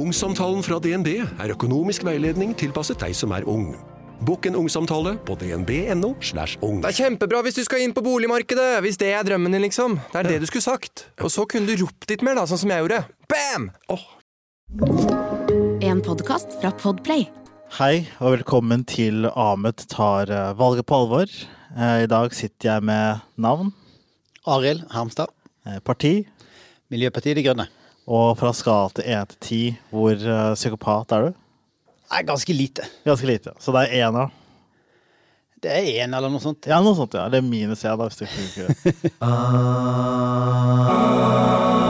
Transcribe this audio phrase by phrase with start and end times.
[0.00, 3.74] Ungsamtalen fra DNB er økonomisk veiledning tilpasset deg som er ung.
[4.24, 6.14] Bokk en ungsamtale på dnb.no.
[6.24, 6.78] slash ung.
[6.80, 9.98] Det er kjempebra hvis du skal inn på boligmarkedet, hvis det er drømmen din, liksom.
[10.12, 11.04] Det er det du skulle sagt.
[11.20, 13.02] Og så kunne du ropt litt mer, da, sånn som jeg gjorde.
[13.28, 13.66] Bam!
[15.84, 17.26] En podkast fra Podplay.
[17.76, 21.34] Hei, og velkommen til Ahmed tar eh, valget på alvor.
[21.76, 23.74] Eh, I dag sitter jeg med navn,
[24.48, 25.28] Arild Hermstad,
[25.68, 26.22] eh, parti,
[26.90, 27.68] Miljøpartiet De Grønne.
[28.10, 29.60] Og fra skala til 1 til 10,
[29.94, 31.30] hvor uh, psykopat er du?
[32.10, 32.82] Nei, ganske lite.
[33.06, 33.54] Ganske lite.
[33.62, 34.28] Så det er én av.
[35.60, 36.66] Det er én eller noe sånt.
[36.66, 37.28] Ja, noe sånt, ja.
[37.30, 38.74] Det er minus én, da, hvis du ikke bruker det.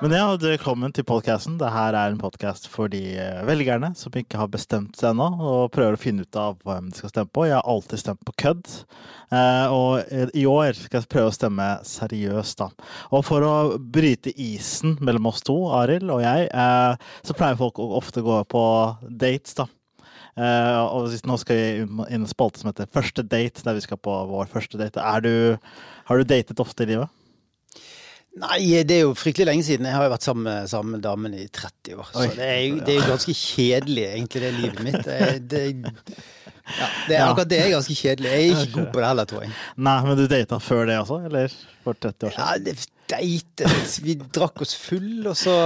[0.00, 1.58] Men ja, velkommen til podkasten.
[1.60, 5.74] Dette er en podkast for de eh, velgerne som ikke har bestemt seg ennå, og
[5.74, 7.44] prøver å finne ut av hvem de skal stemme på.
[7.44, 8.70] Jeg har alltid stemt på kødd,
[9.36, 12.88] eh, og i år skal jeg prøve å stemme seriøst, da.
[13.12, 17.84] Og for å bryte isen mellom oss to, Arild og jeg, eh, så pleier folk
[17.84, 18.64] å ofte gå på
[19.04, 19.68] dates, da.
[20.40, 23.84] Eh, og nå skal vi inn i en spalte som heter Første date, der vi
[23.84, 25.04] skal på vår første date.
[25.20, 25.58] Du,
[26.08, 27.19] har du datet ofte i livet?
[28.38, 29.88] Nei, det er jo fryktelig lenge siden.
[29.88, 32.12] Jeg har jo vært sammen med samme damen i 30 år.
[32.12, 32.28] Så Oi.
[32.36, 35.00] det er, jo, det er jo ganske kjedelig, egentlig, det livet mitt.
[35.08, 35.18] Det,
[35.50, 35.64] det,
[36.70, 38.30] ja, det er akkurat det er ganske kjedelig.
[38.30, 39.52] Jeg er ikke god på det heller, tror jeg.
[39.88, 42.46] Nei, men du data før det også, eller for 30 år siden?
[42.46, 42.76] Ja, det,
[43.10, 43.70] date,
[44.04, 45.56] Vi drakk oss full, og så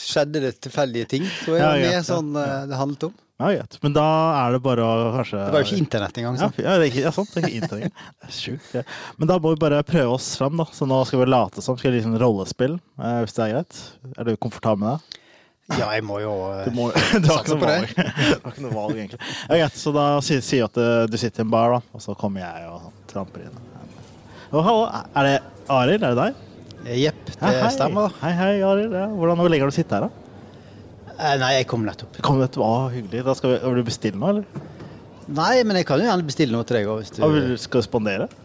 [0.00, 1.28] skjedde det tilfeldige ting.
[1.42, 3.18] tror jeg ja, mer sånn eh, det handlet om.
[3.40, 3.78] Ja, greit.
[3.82, 4.04] Men da
[4.42, 6.36] er det bare å kanskje Det var jo ikke internett engang.
[6.38, 6.50] Så.
[6.60, 7.32] ja, det er ikke, ja, sant.
[7.32, 8.04] Det er ikke internett.
[8.20, 8.68] Det er sjukt.
[8.76, 8.82] Ja.
[9.18, 10.68] Men da må vi bare prøve oss fram, da.
[10.76, 11.78] Så nå skal vi late som.
[11.80, 13.82] Skal vi liksom rollespill, eh, hvis det er greit?
[14.14, 15.18] Er du komfortabel med det?
[15.72, 16.88] Ja, jeg må jo eh, Du, må,
[17.24, 17.92] du har ikke noe på valg.
[17.96, 19.20] Du har ikke noe valg, egentlig.
[19.48, 19.82] Ja, greit.
[19.82, 22.44] Så da sier si at eh, du sitter i en bar, da, og så kommer
[22.44, 23.60] jeg og sånn, tramper inn.
[24.52, 25.36] Og hallo, er det
[25.72, 26.02] Arild?
[26.04, 26.48] Er det deg?
[26.98, 27.70] Jepp, det hei.
[27.72, 28.12] stemmer.
[28.20, 28.94] Hei, hei, Arild.
[28.94, 29.06] Ja.
[29.08, 30.21] Hvordan, ligger lenge har du sittet her, da?
[31.22, 32.16] Eh, Nei, jeg kom nettopp.
[32.26, 33.22] Kom nettopp, å, hyggelig.
[33.26, 34.70] Da skal vi, vil du bestille noe, eller?
[35.32, 37.60] Nei, men jeg kan jo gjerne bestille noe til deg òg, du Ah, vil du
[37.60, 38.30] skal spandere?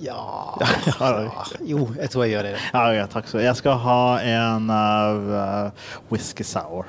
[0.00, 0.16] Ja,
[0.56, 0.92] ja.
[0.96, 2.54] ja Jo, jeg tror jeg gjør det.
[2.56, 3.36] Ja, okay, Takk så.
[3.44, 6.88] Jeg skal ha en uh, whisky sour.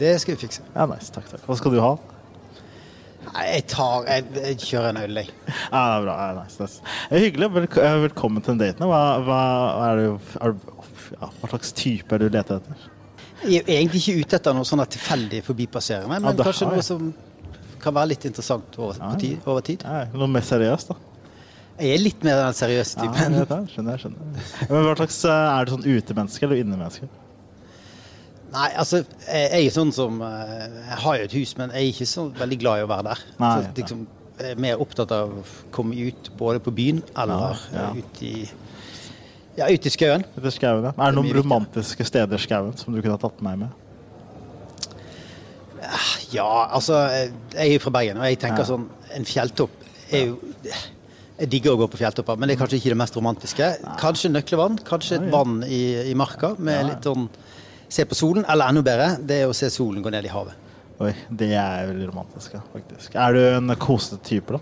[0.00, 0.64] Det skal vi fikse.
[0.74, 1.12] Ja, nice.
[1.14, 1.44] Takk, takk.
[1.46, 1.92] Hva skal du ha?
[3.28, 5.30] Nei, jeg tar Jeg, jeg kjører en øl, jeg.
[5.70, 6.16] Ja, det er bra.
[6.18, 6.94] Ja, nice, nice.
[7.14, 7.52] Hyggelig.
[7.60, 8.90] Velk eh, velkommen til datene.
[8.90, 9.42] Hva, hva,
[9.78, 10.54] hva,
[11.14, 12.90] ja, hva slags type er det du leter etter?
[13.44, 16.82] Jeg er egentlig ikke ute etter noe sånn tilfeldig forbipasserende, men Ja, det kanskje noe
[16.84, 17.12] som
[17.80, 19.84] kan være litt interessant over, tid, over tid.
[19.86, 20.96] Ja, noe mer seriøst, da.
[21.80, 23.38] Jeg er litt mer den seriøse typen.
[23.38, 24.00] Ja, jeg skjønner jeg.
[24.02, 24.68] skjønner.
[24.68, 27.08] Men hva slags, eh, Er du sånn utemenneske eller innemenneske?
[28.52, 31.92] Nei, altså, jeg er sånn som eh, Jeg har jo et hus, men jeg er
[31.94, 33.22] ikke så veldig glad i å være der.
[33.40, 34.02] Nei, så, liksom,
[34.40, 37.88] jeg er mer opptatt av å komme ut både på byen eller Ja, ja.
[37.96, 38.34] ut i
[39.60, 40.24] Ja, ute i skauen.
[40.40, 43.74] Er det noen romantiske steder i skauen som du kunne ha tatt meg med?
[46.30, 48.68] Ja, altså Jeg er jo fra Bergen, og jeg tenker Ja.
[48.68, 49.70] sånn En fjelltopp
[50.12, 50.38] er jo
[51.40, 53.68] Jeg digger å gå på fjelltopper, men det er kanskje ikke det mest romantiske.
[53.96, 57.28] Kanskje nøklevann, kanskje et vann i, i marka med litt sånn
[57.90, 60.52] Se på solen, eller enda bedre, det er å se solen gå ned i havet.
[61.00, 63.16] Oi, det er veldig romantisk, faktisk.
[63.18, 64.60] Er du en kosete type, da?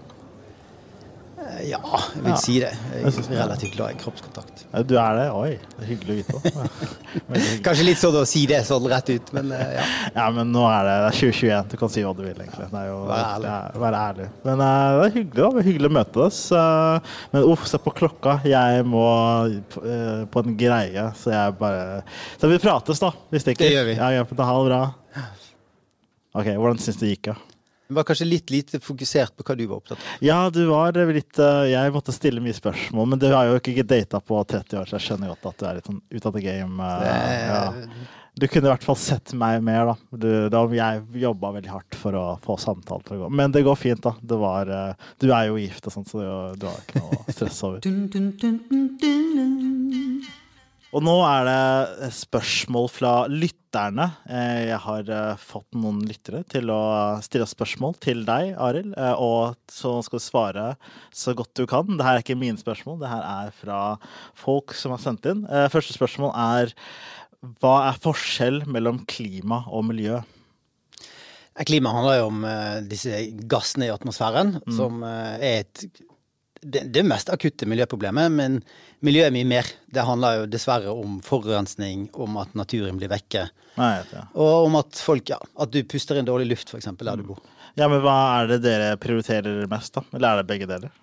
[1.49, 1.81] Eh, Ja,
[2.15, 2.37] jeg vil Ja.
[2.37, 2.73] si det.
[2.93, 4.65] Jeg er relativt glad i kroppskontakt.
[4.73, 5.27] Ja, Du er det?
[5.33, 6.53] Oi, det er hyggelig å vite.
[6.55, 6.67] Ja.
[7.67, 9.87] Kanskje litt sånn å si det sånn rett ut, men eh, ja.
[10.15, 11.71] Ja, men nå er det, det er 2021.
[11.73, 12.69] Du kan si hva du vil, egentlig.
[12.71, 13.51] Det er jo, vær ærlig.
[13.53, 14.29] Ja, vær ærlig.
[14.45, 15.51] Men uh, det er hyggelig da.
[15.57, 16.41] Det er hyggelig å møte oss.
[16.53, 18.39] Uh, men uff, se på klokka.
[18.49, 19.05] Jeg må
[20.33, 22.03] på en greie, så jeg bare
[22.41, 23.13] Så vi prates, da.
[23.33, 23.65] Vi stikker.
[23.65, 23.99] Det gjør vi.
[23.99, 24.83] Ja, ja, ha det bra.
[26.39, 27.58] OK, hvordan syns du det gikk, da?
[27.89, 30.05] Det var kanskje litt lite fokusert på hva du var opptatt av.
[30.21, 33.81] Ja, du var litt eh, Jeg måtte stille mye spørsmål, men du har jo ikke
[33.89, 36.33] data på 30 år, så jeg skjønner godt at du er litt sånn ut av
[36.37, 36.77] the game.
[36.85, 37.63] eh, Det- ja.
[38.39, 39.95] Du kunne i hvert fall sett meg mer, da.
[40.15, 43.31] Du, da jeg jobba veldig hardt for å få samtalen til å gå.
[43.35, 44.13] Men det går fint, da.
[44.23, 47.33] Det var, eh, du er jo gift og sånn, så det, du har ikke noe
[47.35, 47.81] stress over.
[50.95, 53.11] Og nå er det spørsmål fra
[53.69, 54.07] lytterne.
[54.29, 58.95] Eh, Jeg har eh, fått noen lyttere til å stille spørsmål til deg, Arild.
[58.97, 60.77] eh, Og så skal du svare
[61.13, 61.87] så godt du kan.
[61.87, 63.99] Dette er ikke mine spørsmål, det her er fra
[64.35, 65.45] folk som har sendt inn.
[65.71, 66.73] Første spørsmål er
[67.61, 70.21] hva er forskjell mellom klima og miljø?
[71.67, 72.45] Klima handler jo om
[72.89, 73.11] disse
[73.51, 75.85] gassene i atmosfæren, som eh, er et
[76.63, 78.59] det, det mest akutte miljøproblemet, men
[79.07, 79.69] miljøet er mye mer.
[79.95, 83.47] Det handler jo dessverre om forurensning, om at naturen blir vekke,
[83.79, 84.25] Nei, ja.
[84.35, 86.89] og om at folk, ja, at du puster inn dårlig luft, f.eks.
[86.99, 87.43] der du bor.
[87.79, 90.03] Ja, men hva er det dere prioriterer mest, da?
[90.17, 90.95] Eller er det begge deler?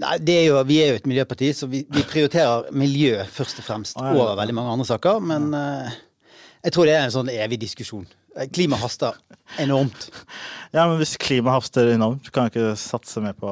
[0.00, 3.58] Nei, det er jo, Vi er jo et miljøparti, så vi, vi prioriterer miljø først
[3.62, 4.22] og fremst Ah, ja, ja.
[4.22, 5.18] over veldig mange andre saker.
[5.22, 5.90] Men uh,
[6.64, 8.06] jeg tror det er en sånn evig diskusjon.
[8.54, 9.18] Klima haster
[9.62, 10.08] enormt.
[10.70, 13.50] Ja, men hvis klima haster enormt, kan du ikke satse mer på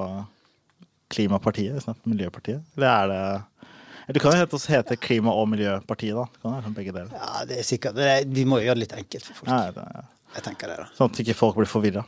[1.13, 2.65] Klimapartiet istedenfor Miljøpartiet?
[2.77, 3.23] Eller er det
[4.09, 6.23] eller kan jo hete, Klima- og miljøpartiet, da.
[6.33, 7.11] Det kan være begge deler.
[7.13, 7.99] Ja, det er sikkert.
[8.01, 9.51] Er, vi må jo gjøre det litt enkelt for folk.
[9.53, 10.05] Nei, det ja.
[10.39, 10.87] Jeg tenker det da.
[10.97, 12.05] sånn at ikke folk blir forvirra.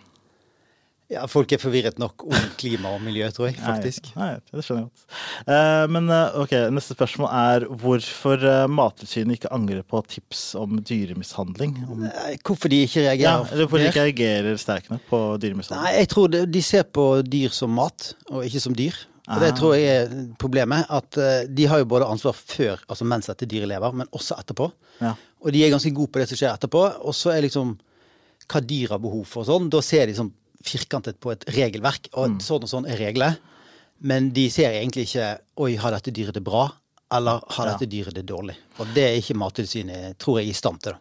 [1.10, 4.12] Ja, Folk er forvirret nok om klima og miljø, tror jeg, faktisk.
[4.14, 5.16] Nei, nei, det skjønner jeg godt.
[5.48, 10.78] Uh, men eh, ok, neste spørsmål er hvorfor uh, Mattilsynet ikke angrer på tips om
[10.86, 11.74] dyremishandling?
[11.90, 12.04] Om,
[12.46, 13.50] Hvorfor de ikke ja, reagerer?
[13.50, 15.82] eller hvorfor de ikke reagerer sterkt nok på dyremishandling?
[15.88, 18.94] Nei, jeg tror de ser på dyr som mat, og ikke som dyr.
[19.30, 19.56] Og det Ah.
[19.58, 20.86] tror jeg er problemet.
[20.90, 24.38] At eh, de har jo både ansvar før, altså mens dette dyret lever, men også
[24.40, 24.70] etterpå.
[25.02, 25.12] Ja.
[25.44, 26.82] Og de er ganske gode på det som skjer etterpå.
[27.06, 27.76] Og så er liksom
[28.50, 29.68] hva dyr har behov for og sånn.
[29.70, 30.32] Da ser de sånn
[30.64, 32.38] firkantet på et regelverk, og Mm.
[32.40, 33.38] sånn og sånn er reglene.
[34.02, 36.70] Men de ser egentlig ikke Oi, har dette dyret det bra?
[37.12, 37.76] Eller har Ja.
[37.76, 38.54] dette dyret det dårlig?
[38.78, 40.92] Og det er ikke Mattilsynet, tror jeg, i stand til.
[40.92, 40.98] da.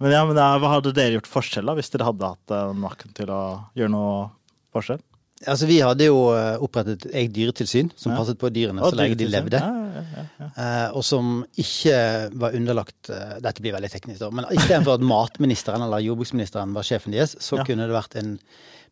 [0.00, 2.72] Men, ja, men da, hva hadde dere gjort forskjell da, hvis dere hadde hatt uh,
[2.72, 4.30] makten til å gjøre noe
[4.74, 5.00] forskjell?
[5.46, 8.18] Altså, Vi hadde jo eh, opprettet et eget dyretilsyn som Ja.
[8.18, 9.56] passet på dyrene Og så lenge de levde.
[9.56, 10.50] Ja, ja.
[10.86, 14.28] Eh, og som ikke var underlagt eh, Dette blir veldig teknisk, da.
[14.30, 18.38] Men istedenfor at matministeren eller jordbruksministeren var sjefen deres, så kunne det vært en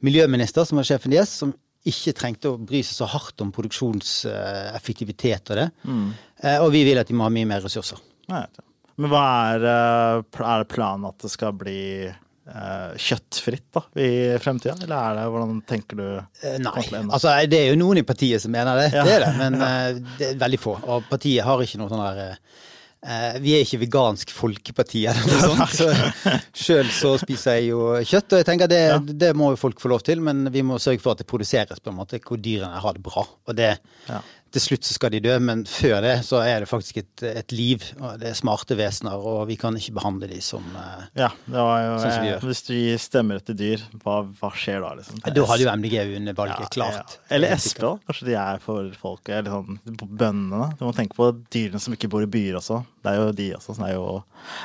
[0.05, 1.55] miljøminister som var sjefen deres, som
[1.89, 5.69] ikke trengte å bry seg så hardt om produksjonseffektivitet og det.
[5.89, 6.09] Mm.
[6.43, 8.01] Eh, og vi vil at de må ha mye mer ressurser.
[8.29, 8.45] Nei.
[8.99, 9.25] Men hva
[9.55, 11.79] er, eh, er det planen at det skal bli
[12.09, 14.11] eh, kjøttfritt da, i
[14.43, 14.75] fremtida?
[14.85, 16.07] Eller er det, hvordan tenker du?
[16.65, 16.87] Nei.
[17.07, 19.05] Altså, det er jo noen i partiet som mener det, Ja.
[19.07, 19.53] det er det, men
[20.19, 20.75] det er veldig få.
[20.89, 22.39] Og partiet har ikke noe sånn der
[23.41, 25.75] Vi er ikke vegansk folkeparti eller noe sånt.
[25.79, 28.97] Så sjøl så spiser jeg jo kjøtt, og jeg tenker det, Ja.
[28.99, 31.79] det må jo folk få lov til, men vi må sørge for at det produseres
[31.79, 33.23] på en måte hvor dyrene har det bra.
[33.47, 33.77] Og det
[34.09, 34.19] Ja.
[34.55, 37.53] Til slutt så skal de dø, men før det så er det faktisk et, et
[37.53, 37.83] liv.
[38.01, 41.65] Og det er smarte vesener, og vi kan ikke behandle de som eh, Ja, det
[41.69, 42.47] var jo, Sånn som vi eh, gjør.
[42.51, 44.93] Hvis du gir stemmer til dyr, hva, hva skjer da?
[45.01, 45.21] liksom?
[45.27, 47.17] Da hadde jo MDG vunnet valget, Ja, klart.
[47.19, 47.25] ja.
[47.39, 47.93] Eller SV, da.
[48.09, 49.81] Kanskje de er for folket, eller sånn
[50.19, 50.71] bøndene.
[50.81, 52.81] Du må tenke på dyrene som ikke bor i byer også.
[53.05, 54.07] Det er jo de også som er jo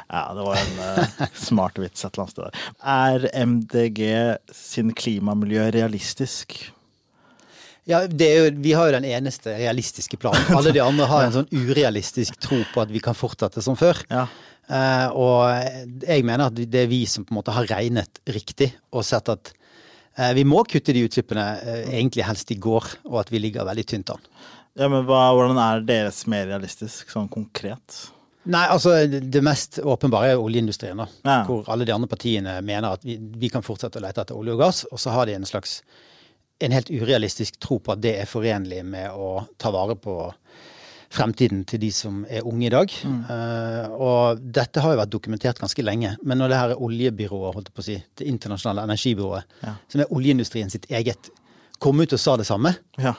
[0.10, 2.64] Ja, det var en eh, smart vits et eller annet sted der.
[2.96, 4.02] Er MDG
[4.56, 6.58] sin klimamiljø realistisk?
[7.90, 10.46] Ja, det jo, Vi har jo den eneste realistiske planen.
[10.56, 14.00] Alle de andre har en sånn urealistisk tro på at vi kan fortsette som før.
[14.14, 14.28] Ja.
[14.72, 18.70] Eh, og jeg mener at det er vi som på en måte har regnet riktig
[18.96, 19.52] og sett at
[20.16, 23.68] eh, vi må kutte de utslippene eh, egentlig helst i går, og at vi ligger
[23.68, 24.24] veldig tynt an.
[24.80, 28.06] ja, men hva, hvordan er deres mer realistisk, sånn konkret?
[28.44, 31.08] Nei, altså det mest åpenbare er oljeindustrien, da.
[31.24, 31.38] Ja.
[31.48, 34.56] Hvor alle de andre partiene mener at vi, vi kan fortsette å lete etter olje
[34.56, 35.82] og gass, og så har de en slags
[36.64, 40.16] en helt urealistisk tro på at det er forenlig med å ta vare på
[41.14, 42.94] fremtiden til de som er unge i dag.
[43.06, 43.20] Mm.
[43.30, 46.16] Uh, og dette har jo vært dokumentert ganske lenge.
[46.26, 49.76] Men når det her oljebyrået, holdt jeg på å si, det internasjonale energibyrået, Ja.
[49.92, 51.30] som er oljeindustrien sitt eget,
[51.84, 53.14] kom ut og sa det samme, Ja.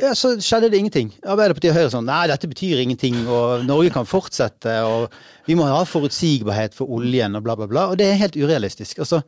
[0.00, 1.14] ja, så skjedde det ingenting.
[1.24, 5.10] Arbeiderpartiet og Høyre sånn Nei, dette betyr ingenting, og Norge kan fortsette, og
[5.46, 7.88] vi må ha forutsigbarhet for oljen, og bla, bla, bla.
[7.92, 8.98] Og det er helt urealistisk.
[8.98, 9.22] Altså,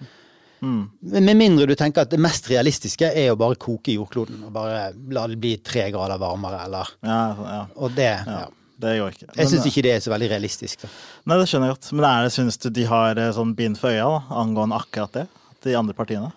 [0.64, 0.84] Mm.
[1.00, 4.90] Med mindre du tenker at det mest realistiske er å bare koke jordkloden og bare
[5.12, 7.58] la det bli tre grader varmere, eller Ja, ja.
[7.76, 8.38] Og det ja.
[8.46, 8.46] ja.
[8.76, 9.26] Det går ikke.
[9.38, 10.82] Jeg syns ikke det er så veldig realistisk.
[10.82, 10.88] Da.
[11.30, 11.86] Nei, det skjønner jeg godt.
[11.96, 15.14] Men er det, syns du de har eh, sånn bind for øya da, angående akkurat
[15.16, 15.22] det?
[15.64, 16.28] De andre partiene?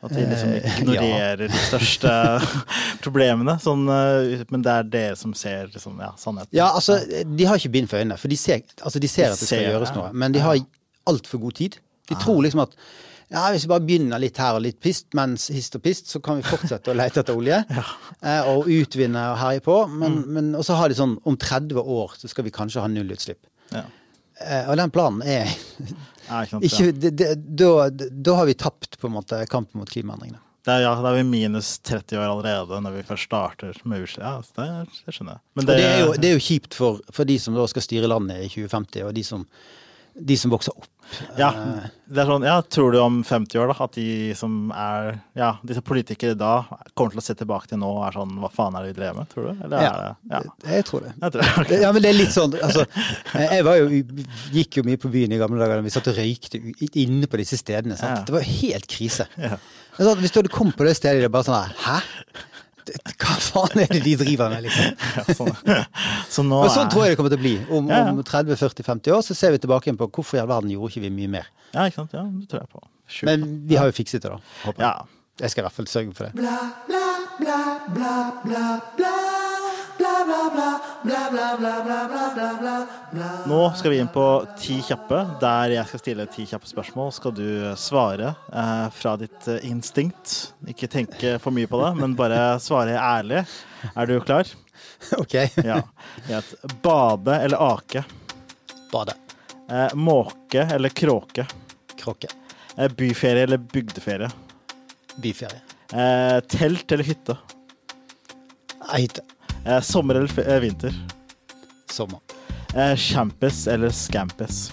[0.00, 2.14] At de liksom ignorerer ignorerer de største
[3.04, 3.58] problemene?
[3.60, 6.56] Sånn, eh, men det er dere som ser liksom, ja, sannheten?
[6.56, 9.36] Ja, altså, de har ikke bind for øynene, for de ser, altså, de ser De
[9.36, 10.08] at det skal ser, gjøres noe.
[10.16, 10.56] Men de har
[11.12, 11.76] altfor god tid.
[12.08, 12.76] De tror liksom at
[13.26, 16.20] ja, hvis vi bare begynner litt her og litt pist, mens hist og pist, så
[16.22, 17.56] kan vi fortsette å lete etter olje.
[17.78, 17.84] ja.
[18.52, 19.80] og utvinne og herje på.
[19.90, 20.32] Men, Mm.
[20.36, 23.42] men, og så har de sånn om 30 år så skal vi kanskje ha nullutslipp.
[23.74, 23.82] Ja.
[24.46, 28.94] Eh, og den planen er ikke sant, ikke det, det, da, da har vi tapt
[29.00, 30.38] på en måte kampen mot klimaendringene.
[30.66, 34.02] Det er, ja, da er vi minus 30 år allerede når vi først starter med
[34.02, 34.22] utslipp.
[34.26, 35.42] Ja, det, det skjønner jeg.
[35.54, 37.84] Men Og det er jo, det er jo kjipt for, for de som da skal
[37.86, 39.44] styre landet i 2050, og de som,
[40.18, 40.86] de som vokser opp.
[41.38, 41.52] Ja,
[42.10, 45.52] det er sånn, ja, tror du om 50 år da, at de som er Ja,
[45.62, 46.64] disse politikere da
[46.98, 48.96] kommer til å se tilbake til nå og er sånn Hva faen er det vi
[48.98, 49.62] drev med, tror du?
[49.68, 49.92] Eller Ja.
[49.92, 50.40] det Ja,
[50.72, 51.12] Jeg tror det.
[51.22, 51.52] jeg tror det.
[51.62, 51.80] Okay.
[51.84, 52.86] Ja, men det er litt sånn altså,
[53.38, 53.86] Jeg var jo,
[54.56, 56.58] gikk jo mye på byen i gamle dager vi satt og røykte
[56.98, 57.94] inne på disse stedene.
[57.96, 58.26] Sant?
[58.26, 59.28] Det var jo helt krise.
[59.96, 62.00] Sånn, hvis du hadde kommet på det stedet, det er bare sånn Hæ?
[62.86, 64.92] Det- Hva faen er det de driver med, liksom?
[65.16, 65.52] Ja, sånn.
[66.30, 67.54] Så nå Men sånn tror jeg det kommer til å bli.
[67.78, 68.10] Om, Ja, ja.
[68.14, 71.10] om 30-40-50 år så ser vi tilbake på hvorfor i all verden gjorde ikke vi
[71.18, 71.46] mye mer.
[71.74, 72.14] Ja, ikke sant?
[72.14, 72.82] Ja, det tror jeg på.
[73.06, 73.26] Sjukt.
[73.30, 74.38] Men vi har jo fikset det, da.
[74.64, 74.86] Håper jeg.
[74.86, 75.12] Ja.
[75.42, 76.32] Jeg skal i hvert fall sørge for det.
[83.46, 84.24] Nå skal vi inn på
[84.58, 87.12] Ti kjappe, der jeg skal stille ti kjappe spørsmål.
[87.14, 87.46] Skal du
[87.78, 90.52] svare eh, fra ditt eh, instinkt.
[90.68, 93.44] Ikke tenke for mye på det, men bare svare ærlig.
[93.94, 94.46] Er du klar?
[95.20, 95.34] Ok.
[95.64, 95.80] Ja.
[96.82, 98.02] Bade eller ake?
[98.92, 99.14] Bade.
[99.70, 101.46] Eh, måke eller kråke?
[101.98, 102.28] Kråke.
[102.76, 104.30] Eh, byferie eller bygdeferie?
[105.22, 105.60] Byferie.
[105.92, 107.36] Eh, telt eller hytte?
[108.94, 109.22] Hytte.
[109.66, 110.94] Eh, sommer eller eh, vinter?
[111.90, 112.20] Sommer.
[112.74, 114.72] Eh, Champis eller scampis?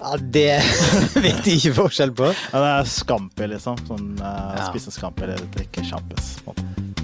[0.00, 0.60] Ja, det
[1.14, 2.28] vet jeg ikke forskjell på.
[2.52, 3.78] Ja, det er scampi, liksom.
[3.88, 4.66] Sånn eh, Ja.
[4.68, 6.34] spise scampi eller drikke en.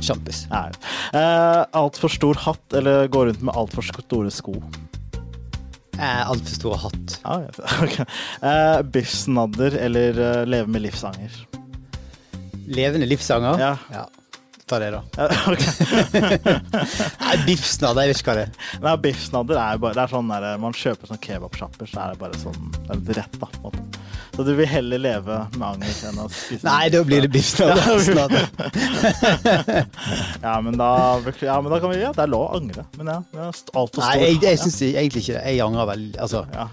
[0.00, 0.46] Sjampis.
[0.50, 0.66] Nei.
[1.16, 4.54] Eh, Altfor stor hatt eller gå rundt med altfor store sko?
[6.00, 7.18] Eh, Altfor stor hatt.
[7.24, 8.06] Ja, det.
[8.50, 11.34] Eh, Biffsnadder eller eh, leve med livsanger?
[12.70, 13.60] Levende livssanger?
[13.92, 14.06] Ja.
[14.70, 15.00] Ta det, da.
[17.24, 18.46] Nei, Biffsnadder, hva det.
[18.84, 22.20] Nei, Biffsnadder er bare Det er sånn der, Man kjøper sånn kebabsjapper, så er det
[22.20, 23.48] bare sånn Det er litt rett, da.
[23.50, 24.04] på en måte.
[24.36, 28.46] Så du vil heller leve med anger enn å spise Nei, da blir det biffsnadder.
[30.40, 30.90] Ja, men da,
[31.42, 32.86] ja, men da kan vi Ja, det er lov å angre.
[32.96, 35.42] Men ja, det er altfor stor Nei, jeg, jeg syns egentlig ikke det.
[35.50, 36.68] Jeg angrer vel Altså, ja.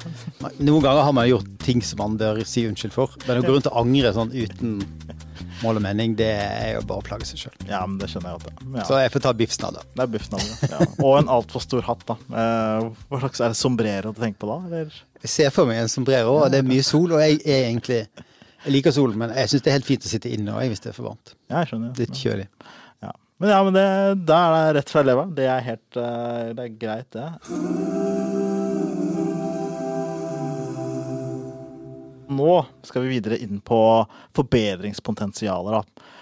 [0.62, 3.58] noen ganger har man gjort ting som man bør si unnskyld for, men å gå
[3.58, 4.78] rundt og angre sånn uten
[5.64, 7.56] mål og mening, det er jo bare å plage seg sjøl.
[7.70, 8.64] ja, men det skjønner jeg godt.
[8.78, 8.86] Ja.
[8.90, 9.88] Så jeg får ta biffsnadder.
[9.96, 10.72] Det er biffsnadder.
[10.74, 10.88] Ja.
[11.08, 12.18] Og en altfor stor hatt, da.
[12.44, 14.58] Eh, hva slags er det sombrero du tenker på da?
[14.70, 14.98] Eller?
[15.26, 18.04] Jeg ser for meg en sombrero, og det er mye sol, og jeg er egentlig
[18.66, 20.74] Jeg liker solen, men jeg syns det er helt fint å sitte inne og jeg
[20.74, 21.34] hvis det er for varmt.
[21.48, 21.94] Ja, jeg skjønner.
[22.02, 22.48] Litt kjølig.
[23.06, 23.12] Ja.
[23.40, 23.86] Men ja, men det,
[24.28, 25.36] da er det rett fra leveren.
[25.38, 28.47] Det er helt eh, Det er greit, det.
[32.38, 33.80] Nå skal vi videre inn på
[34.38, 36.14] forbedringspotensialer, da.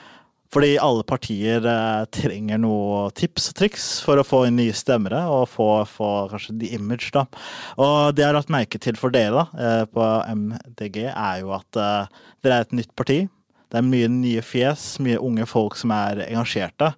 [0.54, 5.24] Fordi alle partier eh, trenger noe tips og triks for å få inn nye stemmere
[5.28, 7.26] og få, få kanskje the image, da.
[7.82, 11.82] Og det jeg har lagt merke til for dere eh, på MDG, er jo at
[11.82, 13.26] eh, dere er et nytt parti.
[13.74, 16.94] Det er mye nye fjes, mye unge folk som er engasjerte.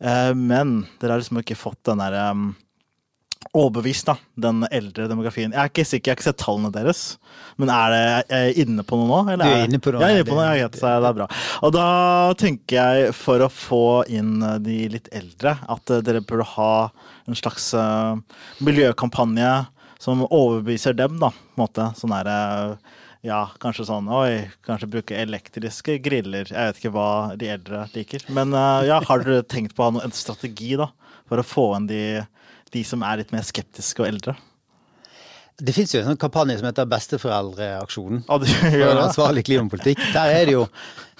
[0.00, 2.30] Eh, Men dere har liksom ikke fått den derre
[3.52, 5.52] overbevist, da, den eldre demografien.
[5.52, 7.02] Jeg er ikke sikker, jeg har ikke sett tallene deres,
[7.60, 9.20] men er det er jeg inne på noe nå?
[9.34, 11.18] eller Du er inne på noe, Jeg er inne på noe, jeg vet, det er
[11.18, 11.28] bra.
[11.66, 11.86] Og da
[12.40, 14.34] tenker jeg, for å få inn
[14.64, 16.72] de litt eldre, at eh, dere burde ha
[17.28, 19.52] en slags eh, miljøkampanje
[20.02, 21.88] som overbeviser dem, da, på en måte.
[22.00, 22.98] Sånn der, eh,
[23.30, 26.50] ja, kanskje sånn Oi, kanskje bruke elektriske griller.
[26.50, 27.08] Jeg vet ikke hva
[27.40, 28.26] de eldre liker.
[28.36, 28.52] Men
[28.84, 30.90] ja, har dere tenkt på å ha en strategi, da,
[31.30, 32.04] for å få inn de,
[32.74, 34.34] de som er litt mer skeptiske og eldre?
[35.62, 38.24] Det fins jo en sånn kampanje som heter Besteforeldreaksjonen.
[38.26, 40.00] Ja, du For en ansvarlig klimapolitikk.
[40.14, 40.64] Der er det jo,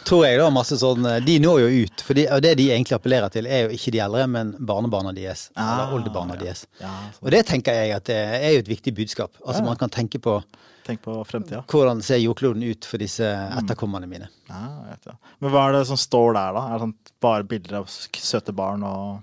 [0.09, 2.03] tror jeg, da, masse sånn De når jo ut.
[2.03, 5.13] For de, og det de egentlig appellerer til, er jo ikke de eldre, men barnebarna
[5.15, 5.47] deres.
[5.55, 6.41] Ah, eller oldebarna ja.
[6.49, 6.65] deres.
[6.83, 6.91] Ja.
[7.23, 9.39] Og det tenker jeg at det er jo et viktig budskap.
[9.47, 10.41] Altså Man kan tenke på
[10.85, 11.63] Tenk på fremtida.
[11.71, 13.55] hvordan ser jordkloden ut for disse Mm.
[13.63, 14.27] etterkommerne mine.
[14.51, 15.15] Ja, vet det.
[15.41, 16.65] Men hva er det som står der, da?
[16.67, 19.23] Er det sånn bare bilder av søte barn og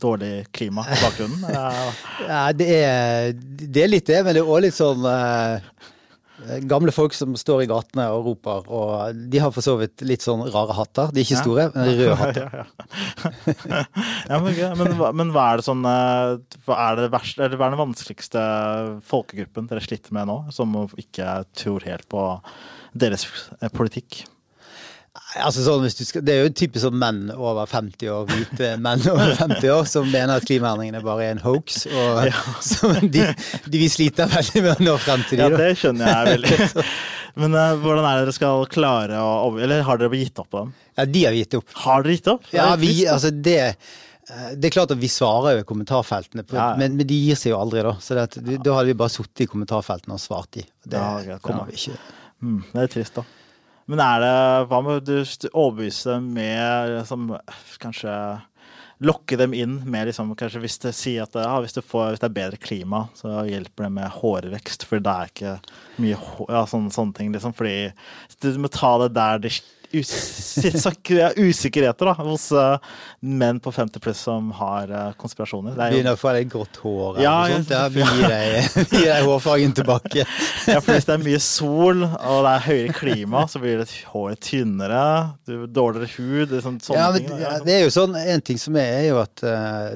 [0.00, 1.44] dårlig klima i bakgrunnen?
[2.28, 5.64] Ja, det er, det er litt det, men det er òg litt sånn eh,
[6.68, 10.24] Gamle folk som står i gatene og roper, og de har for så vidt litt
[10.24, 11.12] sånn rare hatter.
[11.14, 12.66] De er ikke store, men røde hatter.
[14.32, 17.70] ja, men, men, men hva er det sånn eh, Hva er det verste, eller hva
[17.70, 18.44] er den vanskeligste
[19.08, 22.28] folkegruppen dere sliter med nå, som ikke tror helt på
[22.92, 23.28] deres
[23.72, 24.24] politikk?
[25.38, 28.70] Altså sånn, hvis du skal, det er jo typisk sånn menn over 50 år, hvite
[28.82, 31.84] menn over 50 år, som mener at klimaendringene bare er en hoax.
[31.86, 32.32] Og
[32.66, 33.28] så de,
[33.70, 35.60] de vi sliter veldig med å nå frem til Ja, de, da.
[35.62, 36.84] det skjønner jeg veldig.
[37.42, 40.60] Men uh, hvordan er det dere skal klare å Eller har dere gitt opp på
[40.64, 40.74] dem?
[40.98, 41.72] Ja, de har gitt opp.
[41.82, 42.50] Har dere gitt opp?
[42.54, 43.94] Ja, vi, altså det eh,
[44.54, 46.76] det er klart at vi svarer jo i kommentarfeltene, på, Ja, ja.
[46.80, 47.94] Men, men de gir seg jo aldri, da.
[48.00, 50.62] Så det, da hadde vi bare sittet i kommentarfeltene og svart de.
[50.86, 51.70] Det Ja, greit, kommer ja.
[51.74, 51.98] vi ikke
[52.44, 53.22] Mm, det er trist, da.
[53.90, 54.34] Men er det
[54.70, 57.30] Hva med du overbevise overbevise med liksom,
[57.82, 58.16] Kanskje
[59.04, 62.22] lokke dem inn med liksom, kanskje Hvis det sier at ja, hvis, du får, hvis
[62.22, 64.86] det er bedre klima, så hjelper det med hårvekst.
[64.88, 65.54] For det er ikke
[66.00, 67.56] mye ja, sånne, sånne ting, liksom.
[67.58, 67.90] Fordi
[68.40, 69.52] du må ta det der det
[69.94, 72.78] usikkerheter da, hos eh,
[73.20, 75.72] menn på 50 pluss som har eh, konspirasjoner.
[75.76, 77.62] Det er Begynner å få deg grått hår Ja, gir
[78.28, 78.52] deg,
[79.26, 80.22] hårfargen tilbake.
[80.64, 83.88] Ja, for hvis det er mye sol og det er høyere klima, så blir det
[84.10, 85.02] håret tynnere,
[85.46, 87.38] du, dårligere hud, det sånn, sånne Ja, men, ting.
[87.42, 89.50] ja, det er jo sånn, En ting som er, er jo at uh,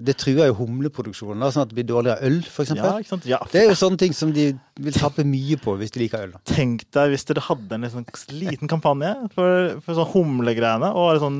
[0.04, 1.40] det truer jo humleproduksjonen.
[1.40, 2.70] Da, sånn at det blir dårligere øl, f.eks.
[2.76, 2.92] Ja.
[3.28, 6.18] Ja, Det er jo sånne ting som de vil tape mye på hvis de liker
[6.26, 6.32] øl.
[6.36, 6.40] Da.
[6.52, 8.02] Tenk deg hvis dere hadde en liksom
[8.36, 9.10] liten kampanje.
[9.34, 11.38] For, For sånn humlegreiene og sånn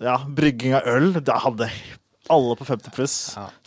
[0.00, 1.10] ja, brygging av øl.
[1.20, 1.68] Da hadde
[2.32, 3.16] alle på 50 pluss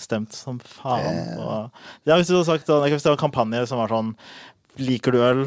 [0.02, 1.20] stemt som faen.
[1.38, 4.16] Og, ja, hvis du hadde sagt sånn, Hvis det var en kampanje som var sånn
[4.82, 5.44] Liker du øl?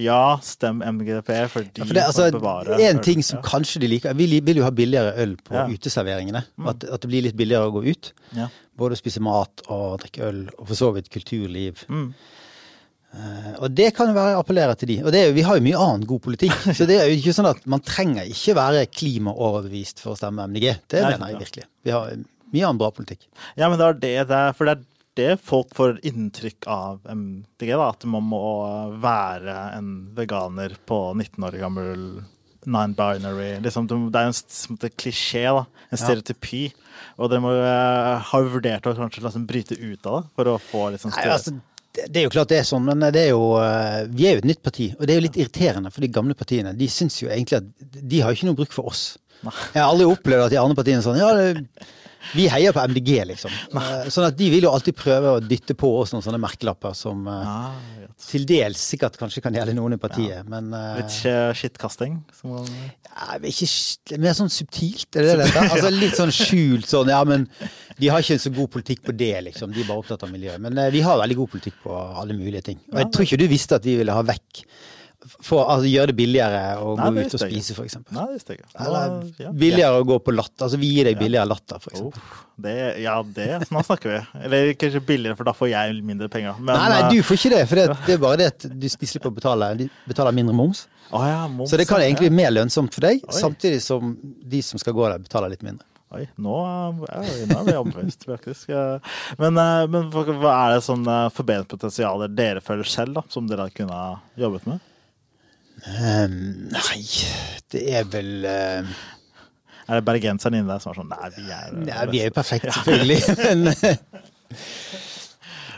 [0.00, 3.44] Ja, stem MGP, for de Ja, for det, altså, bevare en ting som ja.
[3.44, 5.66] kanskje de liker Vi vil jo ha billigere øl på Ja.
[5.68, 6.46] uteserveringene.
[6.64, 8.12] At, at det blir litt billigere å gå ut.
[8.38, 8.48] Ja.
[8.78, 11.84] Både å spise mat og drikke øl, og for så vidt kulturliv.
[11.92, 12.14] Mm.
[13.12, 14.98] Eh, og det kan jo være appellere til de.
[15.04, 16.54] Og det er, vi har jo mye annen god politikk.
[16.78, 20.48] så det er jo ikke sånn at man trenger ikke være klimaoverbevist for å stemme
[20.52, 20.70] MDG.
[20.90, 21.68] Det Nei, mener jeg virkelig.
[21.84, 22.16] Vi har
[22.52, 23.28] mye annen bra politikk.
[23.56, 24.88] Ja, men det er det, det er, for det er
[25.18, 27.90] det folk får inntrykk av MDG, da.
[27.90, 28.44] At man må
[29.02, 32.06] være en veganer på 19 år gammel
[32.64, 33.58] non-binary.
[33.60, 35.66] Liksom, det er en klisjé, da.
[35.92, 36.64] En stereotypi.
[37.18, 40.56] Og dere må eh, ha vurdert å kanskje liksom bryte ut av det for å
[40.62, 41.56] få sånn Nei, altså,
[41.92, 44.42] det, er jo klart det er sånn, men det er jo, eh, vi er jo
[44.42, 44.90] et nytt parti.
[44.96, 47.98] Og det er jo litt irriterende, for de gamle partiene de syns jo egentlig at
[48.00, 49.02] de har ikke noe bruk for oss.
[49.42, 51.88] Jeg har aldri opplevd at de andre partiene er sånn Ja, det,
[52.34, 53.50] vi heier på MDG, liksom.
[53.74, 56.94] Eh, Sånn at de vil jo alltid prøve å dytte på oss noen sånne merkelapper
[56.96, 57.74] som Ah,
[58.28, 61.16] til dels sikkert kanskje kan gjelde noen i partiet, men uh, Litt
[61.58, 62.20] skittkasting.
[62.44, 62.68] man-
[63.12, 65.46] ja, er ikke mer sånn subtilt, er det det?
[65.50, 65.68] heter?
[65.74, 67.48] Altså Litt sånn skjult sånn, ja, men
[67.98, 69.72] de har ikke en så god politikk på det, liksom.
[69.74, 70.60] De er bare opptatt av miljøet.
[70.62, 72.78] Men uh, vi har veldig god politikk på alle mulige ting.
[72.92, 74.64] Og jeg tror ikke du visste at vi ville ha vekk
[75.40, 78.14] for altså, gjøre det billigere å Nei, gå ut og spise, eksempel.
[78.16, 78.64] Nei, det stiger.
[78.80, 80.64] Eller Ja, billigere å gå på latter.
[80.66, 82.22] Altså vi gir deg billigere latter, eksempel.
[82.22, 82.74] Oh, det,
[83.04, 84.20] ja, det Nå snakker vi.
[84.48, 86.58] Eller kanskje billigere, for da får jeg mindre penger.
[86.58, 88.66] Men, Nei, nei, eh, du får ikke det, for det, det er bare det at
[88.66, 90.86] du, de slipper å betale de betaler mindre moms.
[91.12, 93.38] Oh, ja, moms, Så det kan egentlig bli mer lønnsomt for deg, Oi.
[93.38, 95.86] samtidig som de som skal gå der, betaler litt mindre.
[96.12, 96.54] Oi, nå,
[97.08, 98.68] er- nå er vi omvendt, faktisk.
[98.68, 98.98] Eh,
[99.40, 103.70] Men, eh, men hva er det sånn eh, forbedringspotensialer dere føler selv, da, som dere
[103.72, 104.80] kunne jobbet med?
[105.90, 107.00] Ehm, nei,
[107.74, 108.90] det er vel uh,
[109.88, 112.36] Er det bergenseren inni der som er sånn Nei, vi er Nei, vi er jo
[112.36, 113.20] perfekte, selvfølgelig.
[113.42, 113.64] Men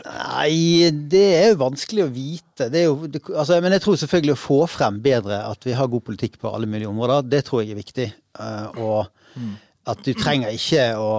[0.05, 2.67] Nei, det er jo vanskelig å vite.
[2.71, 5.89] Det jo, det, altså, men jeg tror selvfølgelig å få frem bedre at vi har
[5.91, 8.05] god politikk på alle mulige områder, det tror jeg er viktig.
[8.37, 9.41] Uh, og
[9.89, 11.09] at du trenger ikke å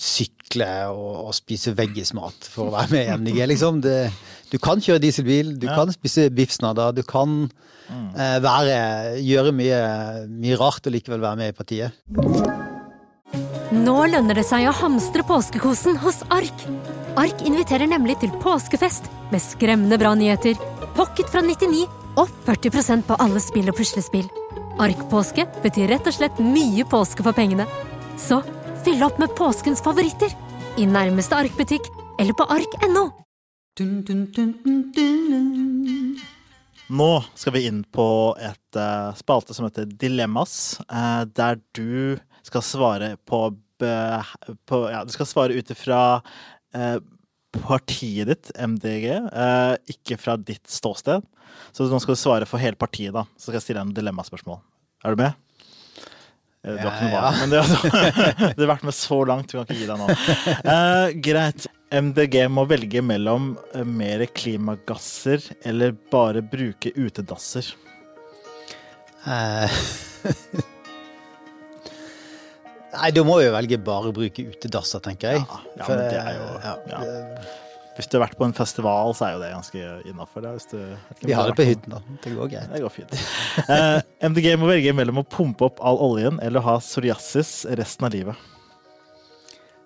[0.00, 3.80] sykle og, og spise veggismat for å være med i MDG, liksom.
[3.84, 3.96] Det,
[4.50, 5.74] du kan kjøre dieselbil, du Ja.
[5.78, 7.50] kan spise biffsnadder, du kan
[7.90, 9.80] eh, være, gjøre mye,
[10.28, 11.92] mye rart og likevel være med i partiet.
[13.70, 16.64] Nå lønner det seg å hamstre påskekosen hos Ark.
[17.18, 20.58] Ark inviterer nemlig til påskefest med skremmende bra nyheter,
[20.96, 21.86] pocket fra 99
[22.18, 24.26] og 40% på alle spill og puslespill.
[24.80, 27.66] Ark-påske betyr rett og slett mye påske for pengene.
[28.18, 28.40] Så
[28.84, 30.32] fyll opp med påskens favoritter
[30.80, 31.86] i nærmeste Ark-butikk
[32.18, 33.06] eller på ark.no.
[36.90, 38.06] Nå skal vi inn på
[38.42, 43.44] et uh, spalte som heter Dilemmas, uh, der du skal svare på,
[43.80, 43.94] be,
[44.68, 46.00] på Ja, du skal svare ut ifra
[46.74, 46.98] eh,
[47.50, 51.24] partiet ditt, MDG, eh, ikke fra ditt ståsted.
[51.72, 53.26] Så nå skal du svare for hele partiet, da.
[53.36, 54.60] Så skal jeg stille deg noen dilemmaspørsmål.
[55.04, 55.32] Er du med?
[56.60, 59.56] Du har ikke noe Ja, valg, men det, du har vært med så langt, du
[59.56, 60.08] kan ikke gi deg nå.
[60.66, 61.70] Uh, greit.
[61.90, 67.66] MDG må velge mellom eh, mer klimagasser eller bare bruke utedasser.
[69.26, 69.80] Eh,
[72.90, 75.42] Nei, da må vi velge bare bruke utedasser, tenker jeg.
[75.42, 77.00] Ja, ja, For, men det er jo ja, ja.
[77.96, 80.46] Hvis du har vært på en festival, så er jo det ganske innafor.
[81.20, 82.00] Vi har det på hytten, da.
[82.22, 82.70] Det går greit.
[82.70, 83.18] Det går fint.
[83.66, 83.98] Eh,
[84.30, 88.46] MDG må velge mellom å pumpe opp all oljen eller ha psoriasis resten av livet.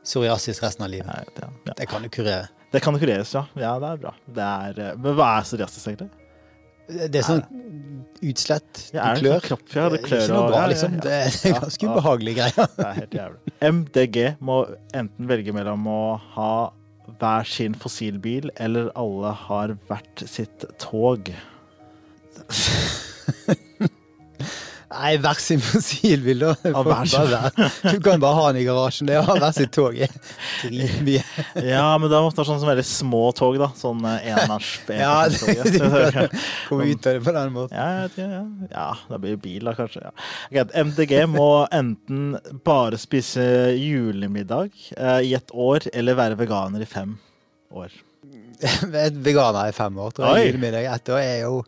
[0.05, 1.07] Psoriasis resten av livet.
[1.09, 1.73] Nei, det, ja.
[1.79, 2.49] Det kan du kurere.
[2.75, 3.45] det kan kureres, ja.
[3.57, 4.13] Ja, det er bra.
[4.37, 6.11] Det er, eh, men hva er psoriasis, egentlig?
[6.89, 7.45] Det er sånn
[8.29, 8.73] utslett.
[8.93, 9.39] Du Ja, det klør.
[9.39, 10.95] sånn kropp- ja, det klør ikke noe bra, liksom.
[10.95, 11.01] ja.
[11.01, 11.13] Det
[11.49, 12.69] er ganske ubehagelige greier.
[12.77, 13.39] Det er helt jævlig.
[13.73, 14.59] MDG må
[14.93, 16.01] enten velge mellom å
[16.35, 16.51] ha
[17.21, 21.33] hver sin fossilbil, eller alle har hvert sitt tog.
[24.95, 26.53] Nei, hver sin fossilbil, da.
[26.63, 29.09] Du kan bare ha den i garasjen.
[29.11, 29.97] Det har hver sitt tog.
[29.99, 30.13] er
[30.63, 31.23] Dritmye.
[31.67, 33.71] Ja, men det være sånn som veldig små tog, da.
[33.79, 35.39] Sånn eh, enars Ja, du
[36.15, 36.31] kan
[36.69, 37.77] komme ut av det på den måten.
[37.77, 38.43] Ja, ja, ja.
[38.71, 40.07] ja, det blir bil da, kanskje.
[40.07, 40.15] Ja.
[40.49, 42.35] Okay, MDG må enten
[42.67, 47.17] bare spise julemiddag eh, i et år, eller være veganer i fem
[47.75, 47.95] år.
[48.85, 50.53] Veganer i fem år, tror jeg.
[50.53, 51.65] Julemiddag ett år er jo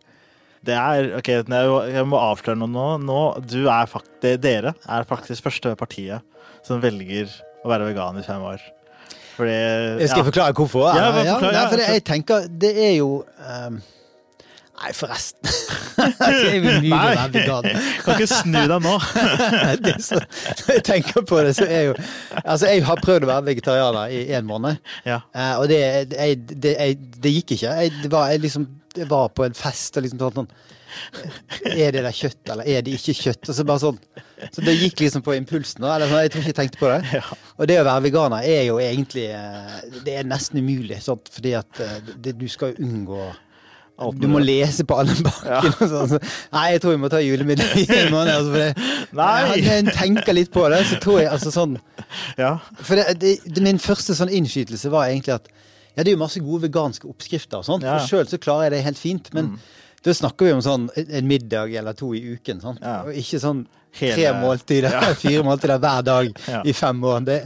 [0.65, 2.87] Det er, ok, jeg må avsløre noe nå.
[3.03, 6.25] nå du er faktisk, dere er faktisk første partiet
[6.65, 7.29] som velger
[7.63, 8.63] å være vegan i fem år.
[9.37, 9.53] Fordi,
[10.01, 10.27] Jeg skal ja.
[10.31, 10.87] forklare hvorfor.
[10.97, 11.67] Ja, bare Ja, nei, ja.
[11.69, 13.77] for det, jeg tenker, det er jo ehm,
[14.77, 15.49] Nei, forresten.
[15.97, 17.67] det er være vegan.
[18.03, 18.93] Kan ikke snu deg nå.
[19.87, 21.95] det så, når jeg tenker på det, så er jo
[22.43, 25.21] Altså, jeg har prøvd å være vegetarianer i en måned, Ja.
[25.33, 25.79] eh, og det,
[26.13, 27.73] jeg, det, jeg, det gikk ikke.
[27.81, 28.67] Jeg, det var, jeg liksom
[29.09, 30.47] var på en fest og liksom sånn sånn
[31.67, 33.49] Er det der kjøtt, eller er det ikke kjøtt?
[33.51, 33.99] Og så bare sånn
[34.53, 35.83] Så det gikk liksom på impulsen.
[35.85, 37.21] Eller sånn, jeg tror ikke jeg tenkte på det.
[37.57, 41.53] Og det å være veganer er jo egentlig eh, Det er nesten umulig, sånn, fordi
[41.59, 43.27] at eh, det, du skal jo unngå
[43.97, 45.49] Alt du må lese på alle bakken.
[45.49, 45.87] Ja.
[45.89, 46.19] sånn, så,
[46.53, 48.33] Nei, jeg tror vi må ta julemiddag i en måned.
[48.35, 49.61] Altså, for det, Nei!
[49.63, 51.79] Jeg tenker litt på det, så tror jeg altså sånn
[52.37, 52.57] Ja.
[52.77, 55.49] For det, det, det, min første sånn innskytelse var egentlig at
[55.97, 57.85] ja, det er jo masse gode veganske oppskrifter og sånt.
[57.87, 57.95] Ja.
[57.97, 58.03] Mm.
[58.03, 59.31] Og sjøl så klarer jeg det helt fint.
[59.33, 59.55] Men
[60.07, 62.61] da snakker vi om sånn en middag eller to i uken.
[62.63, 62.79] Sant?
[62.83, 63.01] Ja.
[63.07, 63.65] Og ikke sånn
[63.97, 64.15] Hele-
[64.67, 65.01] tre ja.
[65.23, 66.61] fire måltider hver dag Ja.
[66.65, 67.23] i fem år.
[67.25, 67.37] Det,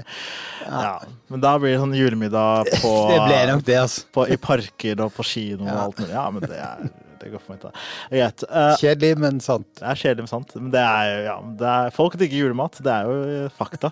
[0.66, 0.98] ja.
[1.32, 2.92] Men da blir det sånn julemiddag på,
[3.66, 4.04] det altså.
[4.14, 6.14] på I parker og på kino og alt mulig.
[6.14, 7.82] Ja, men det er det går for meg.
[8.10, 8.44] Greit.
[8.50, 9.68] Eh, Kjedelig, men sant.
[9.78, 10.56] Det er kjedelig, men sant.
[10.58, 12.80] Men det er jo, ja, det er, folk digger julemat.
[12.82, 13.92] Det er jo fakta.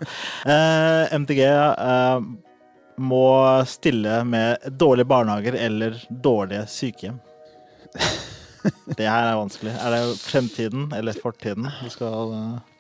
[0.50, 2.26] Uh, MDG uh,
[3.00, 3.28] må
[3.70, 7.22] stille med dårlige barnehager eller dårlige sykehjem.
[9.00, 9.74] Det her er vanskelig.
[9.78, 12.76] Er det fremtiden eller fortiden du skal eh,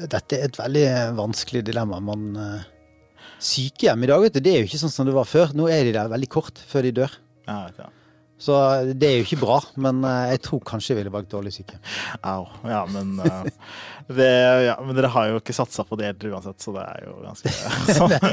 [0.00, 0.84] Dette er et veldig
[1.18, 2.00] vanskelig dilemma.
[2.04, 2.68] Man eh,
[3.40, 5.54] Sykehjem i dag, vet du, det er jo ikke sånn som det var før.
[5.56, 7.14] Nå er de der veldig kort før de dør.
[7.48, 7.99] Ja, vet jeg.
[8.40, 8.56] Så
[8.96, 11.76] det er jo ikke bra, men eh, jeg tror kanskje jeg ville valgt dårlig syke.
[12.24, 12.46] Au.
[12.64, 13.50] Ja, men eh,
[14.08, 14.28] det,
[14.64, 17.18] ja, Men dere har jo ikke satsa på det eldre uansett, så det er jo
[17.26, 17.52] ganske
[17.98, 18.16] sånn.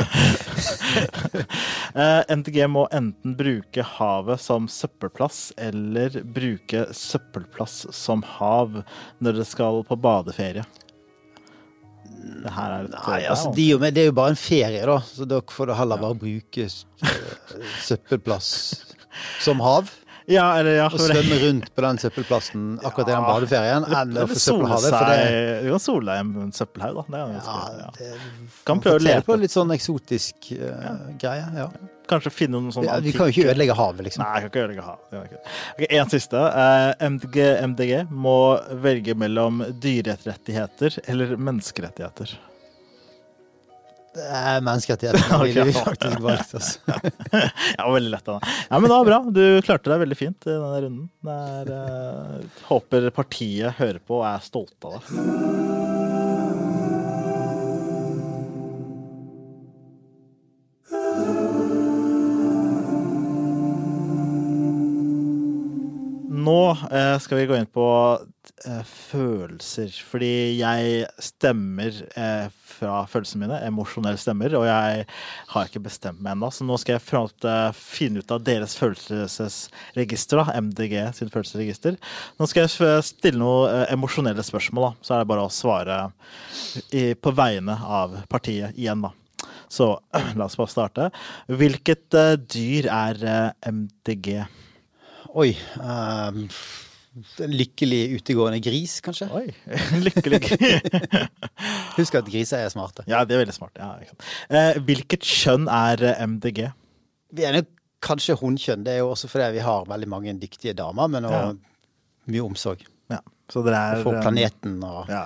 [1.97, 8.75] Eh, MDG må enten bruke havet som søppelplass eller bruke søppelplass som hav
[9.17, 10.61] når dere skal på badeferie.
[12.43, 14.99] Det her er litt Nei, altså, de, jo- det er jo bare en ferie, da,
[15.09, 16.67] så dere får du heller bare bruke
[17.87, 18.51] søppelplass
[19.39, 19.89] som hav.
[20.27, 20.85] Ja, eller ja.
[20.91, 23.27] Og svømme rundt på den søppelplassen akkurat i den Ja.
[23.31, 24.89] badeferien, Eller- sole søppelhavet.
[24.91, 27.03] For det, Du kan sole deg i en søppelhaug, da.
[27.07, 27.91] Det ja, ja.
[27.97, 28.09] det,
[28.65, 29.23] Kan prøve å lete.
[29.23, 31.45] på litt sånn eksotisk eh, greie.
[31.55, 31.69] Ja.
[32.09, 34.23] Kanskje finne noen sånne Ja, vi kan jo ikke ødelegge havet, liksom.
[34.23, 35.09] Nei, jeg kan ikke ødelegge havet.
[35.11, 35.47] Det kan jeg ikke.
[35.79, 36.43] Ok, en siste.
[36.65, 38.35] Eh, MDG, MDG må
[38.83, 42.37] velge mellom dyrerettigheter eller menneskerettigheter.
[44.17, 46.55] Det er menneskerettighetene ville vi faktisk valgt.
[46.57, 47.01] Altså.
[47.77, 48.25] Ja, veldig lett.
[48.25, 48.39] Da.
[48.69, 49.19] Ja, men det var bra.
[49.33, 51.05] Du klarte deg veldig fint i denne runden.
[51.27, 55.96] Der, er, eh, håper partiet hører på og er stolte av deg.
[66.97, 67.85] Eh, skal vi gå inn på
[68.65, 75.03] eh, følelser, fordi jeg stemmer eh, fra følelsene mine, emosjonelle stemmer, og jeg
[75.51, 80.95] har ikke bestemt meg ennå, så nå skal jeg finne ut av deres følelsesregister, MDG
[81.17, 81.99] sin følelsesregister.
[82.39, 85.99] Nå skal jeg stille noen emosjonelle spørsmål, da, så er det bare å svare
[87.21, 89.13] på vegne av partiet igjen, da.
[89.69, 89.91] Så
[90.39, 91.11] la oss bare starte.
[91.51, 92.15] Hvilket
[92.47, 93.21] dyr er
[93.67, 94.47] MDG?
[95.37, 95.51] Oi.
[95.83, 96.47] ehm,
[97.45, 99.27] en lykkelig utegående gris, kanskje?
[99.33, 99.47] Oi,
[100.05, 100.41] lykkelig.
[101.97, 103.05] Husk at griser er smarte.
[103.09, 103.81] Ja, det er veldig smarte.
[103.81, 104.17] Ja.
[104.53, 106.61] Eh, hvilket kjønn er eh, MDG?
[107.37, 107.71] Vi er nok
[108.05, 108.83] kanskje hunnkjønn.
[108.85, 111.55] Det er jo også fordi vi har veldig mange dyktige damer, men også Ja.
[112.33, 115.25] mye omsorg Ja, så dere er for eh, planeten og, Ja,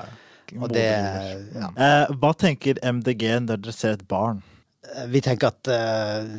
[0.62, 1.70] og det ja.
[1.76, 4.42] Eh, hva tenker MDG når dere ser et barn?
[5.12, 6.32] Vi tenker at eh,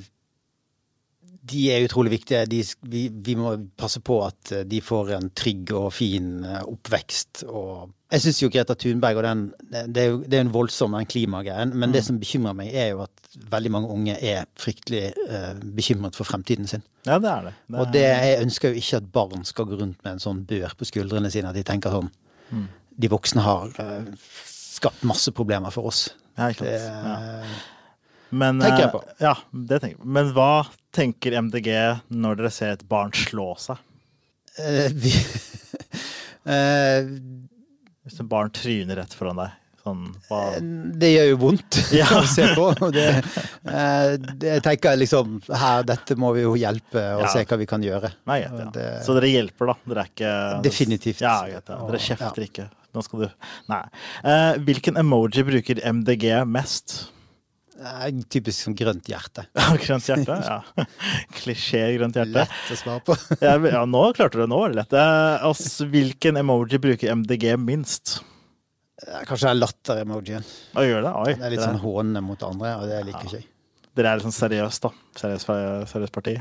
[1.43, 2.45] de er utrolig viktige.
[2.47, 6.61] De, vi, vi må passe på at eh, de får en trygg og fin eh,
[6.63, 7.43] oppvekst.
[7.51, 10.95] Og jeg syns jo Greta Thunberg og den Det er jo det er en voldsom
[10.95, 15.05] den klimagreien, men det som bekymrer meg, er jo at veldig mange unge er fryktelig
[15.27, 16.85] eh, bekymret for fremtiden sin.
[17.09, 17.55] Ja, det er det.
[17.67, 20.45] det Og det, jeg ønsker jo ikke at barn skal gå rundt med en sånn
[20.47, 22.13] bør på skuldrene sine, at de tenker sånn
[22.53, 22.67] Mm.
[23.01, 24.09] De voksne har eh,
[24.53, 26.11] skapt masse problemer for oss.
[26.37, 26.81] Ja, ikke Det.
[26.85, 27.15] Ja.
[28.33, 29.03] Men, tenker jeg eh, på.
[29.23, 30.11] Ja, det tenker jeg.
[30.19, 30.51] Men hva
[30.97, 31.71] tenker MDG
[32.13, 33.81] når dere ser et barn slå seg?
[34.59, 35.13] Uh, vi,
[36.49, 37.09] uh,
[38.03, 39.59] Hvis et barn tryner rett foran deg?
[39.83, 40.13] Sånn,
[41.03, 42.07] det gjør jo vondt Ja.
[42.15, 42.69] å se på.
[42.95, 47.31] Det, eh, det, jeg tenker liksom her, dette må vi jo hjelpe og Ja.
[47.33, 48.13] se hva vi kan gjøre.
[48.31, 48.69] Nei, jeg, ja.
[48.77, 49.77] Det- Så dere hjelper, da?
[49.91, 50.35] Dere er ikke
[50.69, 51.25] Definitivt.
[51.25, 51.41] Ja.
[51.67, 52.69] Dere kjefter ikke.
[52.95, 53.29] Nå skal du
[53.73, 53.83] Nei.
[54.23, 57.09] Eh, hvilken emoji bruker MDG mest?
[57.83, 59.45] Eh, typisk som grønt hjerte.
[59.85, 60.37] grønt hjerte?
[60.39, 60.87] Ja.
[61.39, 62.45] Klisjé grønt hjerte.
[62.45, 63.17] Lett å svare på.
[63.45, 64.51] Ja, ja, nå klarte du det.
[64.53, 64.95] Nå var det lett.
[64.95, 68.21] Eh, altså, hvilken emoji bruker MDG minst?
[69.03, 70.45] Kanskje Kanskje er latter-emojien.
[70.47, 70.79] Det?
[70.79, 71.35] Oi.
[71.35, 73.49] Det er litt sånn hånende mot andre, og det liker ikke jeg.
[73.99, 74.93] dere er litt sånn seriøst, da.
[75.19, 75.51] Seriøst,
[75.91, 76.37] seriøs parti.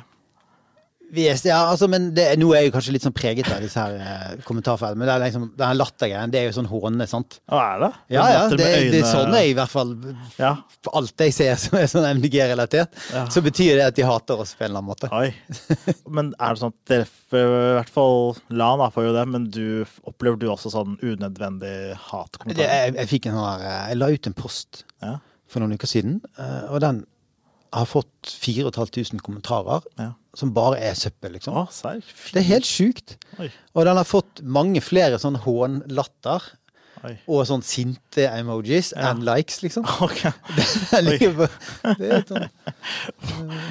[1.11, 3.81] Er, ja, altså, men det, nå er jeg jo kanskje litt sånn preget av disse
[3.83, 4.95] her eh, kommentarfeltene.
[5.01, 7.39] Men det er liksom, denne lattergreien, det er jo sånn hånende, sant?
[7.51, 7.89] Å, er det?
[8.15, 9.91] Ja, ja, det det, er sånn jeg i hvert fall
[10.39, 10.53] Ja.
[10.95, 13.25] Alt jeg ser som er sånn MDG-relatert, Ja.
[13.33, 15.09] så betyr det at de hater oss på en eller annen måte.
[15.11, 15.33] Oi.
[16.07, 17.09] Men er det sånn at dere
[17.41, 19.63] I hvert fall LAN får jo det, men du
[20.07, 21.75] opplever du også sånn unødvendig
[22.07, 22.71] hatkommentarer?
[22.87, 25.17] jeg, jeg fikk en sånn her eh, Jeg la ut en post Ja.
[25.51, 27.03] for noen uker siden, eh, og den
[27.75, 30.09] har fått 4500 kommentarer Ja.
[30.37, 31.57] Som bare er søppel, liksom.
[31.75, 31.99] Serr?
[32.31, 33.17] Det er helt sjukt.
[33.39, 33.49] Oi.
[33.75, 36.45] Og den har fått mange flere sånn hånlatter
[37.03, 37.15] Oi.
[37.27, 39.09] og sånn sinte emojis Ja.
[39.11, 39.83] and likes, liksom.
[40.07, 40.31] Okay.
[41.35, 41.47] På,
[41.99, 42.47] det er sånn.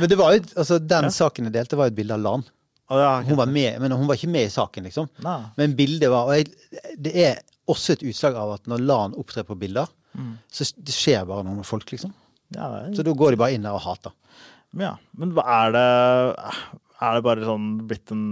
[0.00, 2.44] Men det var jo, altså den saken jeg delte, var jo et bilde av Lan.
[2.90, 3.30] Oh, ja, okay.
[3.30, 5.06] Hun var med, men hun var ikke med i saken, liksom.
[5.22, 5.38] Nei.
[5.60, 6.50] Men bildet var Og jeg,
[6.98, 7.38] det er
[7.70, 10.32] også et utslag av at når Lan opptrer på bilder, Mm.
[10.50, 12.10] så det skjer bare noe med folk, liksom.
[12.50, 14.10] Ja, er Så da går de bare inn der og hater.
[14.78, 15.86] Ja, men er det
[17.00, 18.26] Er det bare sånn blitt en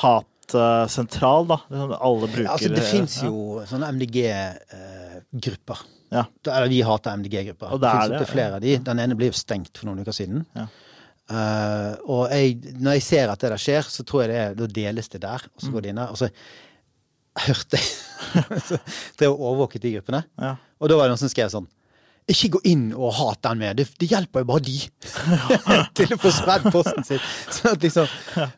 [0.00, 1.60] hatsentral, da?
[1.70, 3.28] Sånn Alle bruker Altså, det fins ja.
[3.28, 5.84] jo sånne MDG-grupper.
[6.14, 6.24] Ja.
[6.48, 7.76] Eller vi hater MDG-grupper.
[7.78, 8.76] Det det fins flere av de.
[8.84, 10.46] Den ene ble jo stengt for noen uker siden.
[10.56, 10.66] Ja.
[11.28, 14.54] Uh, og jeg, når jeg ser at det der skjer, så tror jeg det er
[14.56, 16.14] Da deles det der, og så går det inn der.
[16.14, 16.30] Og så
[17.44, 18.46] hørte jeg
[19.20, 20.22] drev og overvåket de gruppene.
[20.40, 20.54] Ja.
[20.80, 21.68] Og da var det noen som skrev sånn
[22.28, 23.76] Ikke gå inn og hat den med.
[23.80, 24.74] Det, det hjelper jo bare de
[25.98, 27.22] til å få spredd posten sin.
[27.48, 28.10] Så at liksom,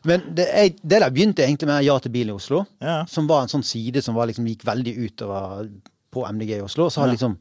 [0.09, 2.97] men det, jeg, det der begynte egentlig med Ja til bil i Oslo, Ja.
[3.07, 5.69] som var en sånn side som var liksom, gikk veldig utover
[6.11, 6.89] på MDG i Oslo.
[6.91, 7.15] Så har Ja.
[7.15, 7.37] liksom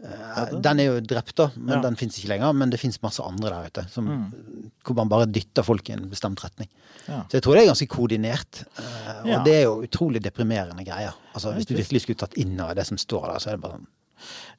[0.00, 1.78] uh, Den er jo drept, da, men Ja.
[1.82, 1.82] Mm.
[1.90, 2.56] den fins ikke lenger.
[2.56, 4.08] Men det fins masse andre der ute, som,
[4.82, 6.68] hvor man bare dytter folk i en bestemt retning.
[7.04, 8.64] Så jeg tror det er ganske koordinert.
[8.80, 11.12] Uh, og det er jo utrolig deprimerende greier.
[11.34, 13.66] Altså, hvis du virkelig skulle tatt inn over det som står der, så er det
[13.68, 13.88] bare sånn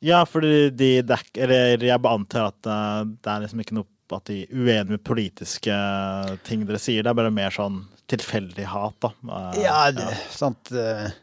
[0.06, 4.28] Ja, fordi de dekker eller jeg antar at eh, det er liksom ikke noe at
[4.28, 5.76] de er uenige med politiske
[6.44, 7.04] ting dere sier.
[7.06, 7.78] Det er bare mer sånn
[8.12, 9.14] tilfeldig hat, da.
[9.24, 10.72] Eh, Ja, det, sant.
[10.76, 11.14] eh,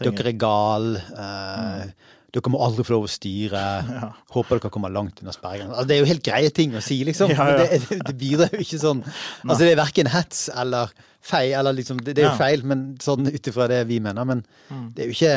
[0.00, 0.96] dere er gal.
[1.14, 1.92] Mm.
[2.34, 3.62] Dere må aldri få lov å styre.
[4.34, 5.76] Håper dere kommer langt under sperregrensen.
[5.76, 7.30] Altså, det er jo helt greie ting å si, liksom.
[7.36, 7.58] Ja, ja.
[7.62, 10.90] Det, det, det bidrar jo ikke sånn Altså, det er verken hets eller
[11.24, 14.26] feil, eller liksom Det, det er jo feil, men sånn ut ifra det vi mener.
[14.26, 14.42] Men
[14.96, 15.36] det er jo ikke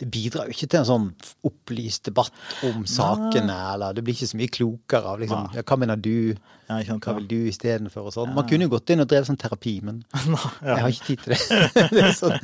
[0.00, 1.08] det bidrar jo ikke til en sånn
[1.46, 5.76] opplyst debatt om sakene, eller det blir ikke så mye klokere av liksom ja, Hva
[5.80, 6.32] mener du?
[6.70, 8.06] Ja, Hva vil du istedenfor?
[8.08, 8.32] Og sånn.
[8.36, 11.34] Man kunne jo gått inn og drevet sånn terapi, men jeg har ikke tid til
[11.34, 11.90] det.
[11.96, 12.38] det sånn.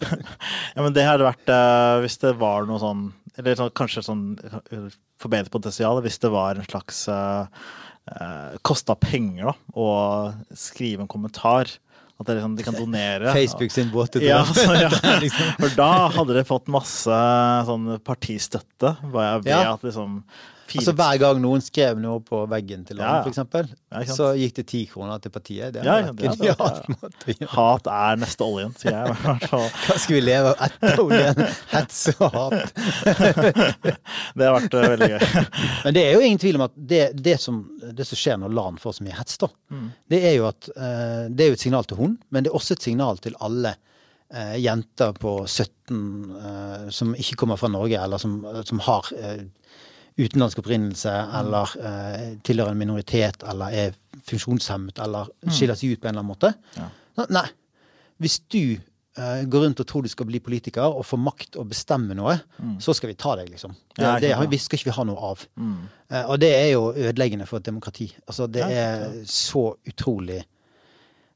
[0.74, 3.04] Ja, men det hadde vært eh, hvis det var noe sånn
[3.38, 4.88] Eller sånn, kanskje sånn uh,
[5.20, 7.46] forbedret potensial hvis det var en slags uh,
[8.66, 9.88] Kosta penger, da, å
[10.58, 11.70] skrive en kommentar.
[12.20, 13.32] At det liksom, de kan donere.
[13.38, 14.90] Facebook sin båt til Ja, så, ja.
[15.24, 17.20] Liksom- For da hadde de fått masse
[17.70, 18.96] sånn partistøtte.
[19.10, 19.72] Bare ved Ja.
[19.74, 20.20] at liksom
[20.70, 23.28] fire- Altså Hver gang noen skrev noe på veggen til landet, ja.
[23.90, 25.72] Ja, ikke så gikk det ti kroner til partiet.
[25.74, 27.48] Det Ja, ja, det det, å gjøre.
[27.56, 29.38] Hat er neste oljen, sier jeg.
[29.50, 31.42] Hva skal vi leve av etter oljen?
[31.74, 32.72] Hets og hat.
[34.36, 35.44] Det har vært eh, veldig gøy.
[35.84, 37.60] Men det er jo ingen tvil om at det, det, som,
[37.96, 39.48] det som skjer når LAN får så mye hets, da,
[40.10, 42.58] det er jo at eh, det er jo et signal til hun, men det er
[42.58, 43.74] også et signal til alle
[44.32, 46.00] eh, jenter på 17
[46.40, 49.44] eh, som ikke kommer fra Norge, eller som, som har eh,
[50.20, 53.96] utenlandsk opprinnelse, eller eh, tilhører en minoritet, eller er
[54.28, 56.52] funksjonshemmet, eller skiller seg ut på en eller annen måte.
[56.76, 56.90] Ja.
[57.32, 57.46] Nei.
[58.20, 61.70] Hvis du eh, går rundt og tror du skal bli politiker og få makt og
[61.72, 62.36] bestemme noe,
[62.82, 63.74] så skal vi ta deg, liksom.
[63.96, 65.44] Det, Ja, det, det vi skal ikke vi ha noe av.
[65.58, 68.10] Eh, og det er jo ødeleggende for et demokrati.
[68.26, 70.42] Altså, det er så utrolig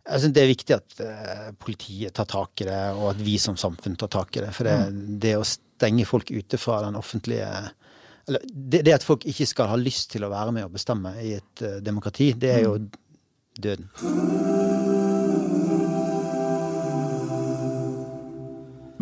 [0.05, 3.39] jeg synes Det er viktig at eh, politiet tar tak i det, og at vi
[3.41, 4.51] som samfunn tar tak i det.
[4.53, 4.75] For det,
[5.23, 7.49] det å stenge folk ute fra den offentlige
[8.29, 11.13] Eller det, det at folk ikke skal ha lyst til å være med og bestemme
[11.21, 12.79] i et uh, demokrati, det er jo
[13.61, 13.91] døden.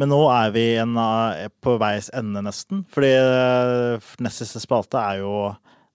[0.02, 2.82] Men nå er vi en, eh, på veis ende, nesten.
[2.90, 5.34] Fordi eh, nest siste spalte er jo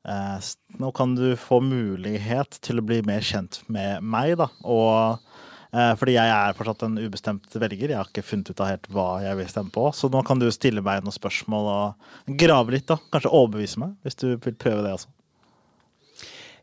[0.07, 4.47] eh, Nå kan du få mulighet til å bli mer kjent med meg, da.
[4.63, 5.26] Og
[5.71, 7.91] fordi jeg er fortsatt en ubestemt velger.
[7.91, 9.83] Jeg har ikke funnet ut av helt hva jeg vil stemme på.
[9.93, 12.99] Så nå kan du stille meg noen spørsmål og grave litt, da.
[13.13, 15.11] Kanskje overbevise meg, hvis du vil prøve det også.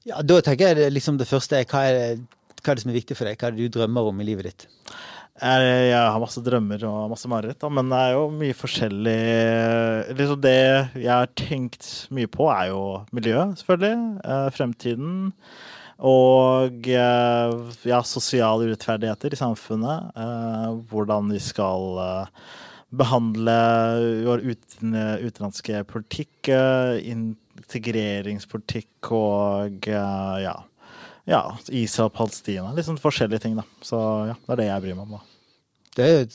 [0.09, 2.17] Ja, Da tenker jeg liksom det første er hva, er
[2.65, 3.37] hva er det som er viktig for deg?
[3.41, 4.67] Hva er det du drømmer om i livet ditt?
[5.35, 9.15] Jeg, jeg har masse drømmer og masse mareritt, men det er jo mye forskjellig
[10.15, 10.53] liksom Det
[10.95, 12.83] jeg har tenkt mye på, er jo
[13.17, 13.97] miljøet, selvfølgelig.
[14.25, 15.17] Eh, fremtiden.
[16.03, 17.55] Og eh,
[17.87, 20.11] ja, sosiale urettferdigheter i samfunnet.
[20.19, 22.27] Eh, hvordan vi skal eh,
[22.95, 23.59] behandle
[24.27, 26.51] vår uten, utenlandske politikk.
[27.15, 30.59] Integreringspolitikk og ja
[31.25, 31.39] ja,
[31.73, 32.69] Israel og Palestina.
[32.77, 33.65] Litt sånn forskjellige ting, da.
[33.81, 33.97] Så
[34.29, 35.23] ja, det er det jeg bryr meg om, da.
[35.95, 36.35] Det er, et,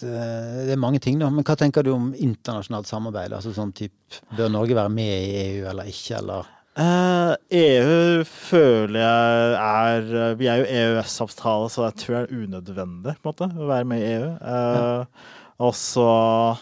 [0.66, 1.30] det er mange ting, da.
[1.30, 3.36] Men hva tenker du om internasjonalt samarbeid?
[3.38, 3.94] Altså sånn typ,
[4.34, 6.50] Bør Norge være med i EU eller ikke, eller?
[6.80, 13.16] Eh, EU føler jeg er Vi er jo EØS-avtale, så jeg tror det er unødvendig
[13.20, 14.30] på en måte, å være med i EU.
[14.40, 15.40] Ja.
[15.60, 16.10] Og så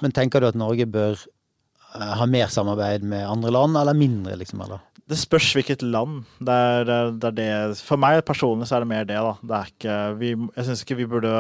[0.02, 4.38] Men tenker du at Norge bør eh, ha mer samarbeid med andre land, eller mindre,
[4.42, 4.64] liksom?
[4.66, 4.82] eller?
[5.08, 6.26] Det spørs hvilket land.
[6.44, 9.36] Det er, det er det For meg personlig så er det mer det, da.
[9.40, 11.36] Det er ikke vi, Jeg syns ikke vi burde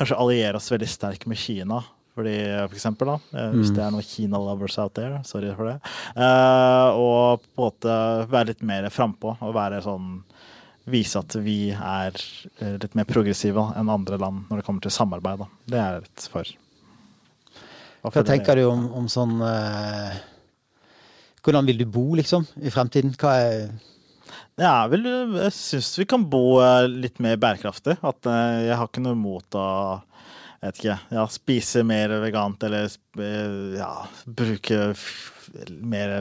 [0.00, 1.80] kanskje alliere oss veldig sterkt med Kina.
[2.16, 2.34] Fordi,
[2.68, 3.74] for eksempel, da, eh, hvis Mm.
[3.76, 5.76] det er noen Kina-lovers out there, sorry for det.
[6.16, 10.22] Uh, og på en måte være litt mer frampå og være sånn
[10.90, 14.90] Vise at vi er eh, litt mer progressive enn andre land når det kommer til
[14.90, 15.38] samarbeid.
[15.38, 15.46] Da.
[15.68, 16.50] Det er jeg litt for.
[18.10, 20.16] Hva tenker du om, om sånn uh,
[21.44, 23.12] Hvordan vil du bo, liksom, i fremtiden?
[23.20, 23.70] Hva er
[24.58, 25.04] Ja, vel,
[25.36, 27.98] jeg syns vi kan bo litt mer bærekraftig.
[28.02, 29.68] At jeg har ikke noe imot å
[30.60, 33.92] jeg vet ikke, ja, spise mer vegant eller eh, ja,
[34.28, 34.90] bruke
[35.80, 36.12] mer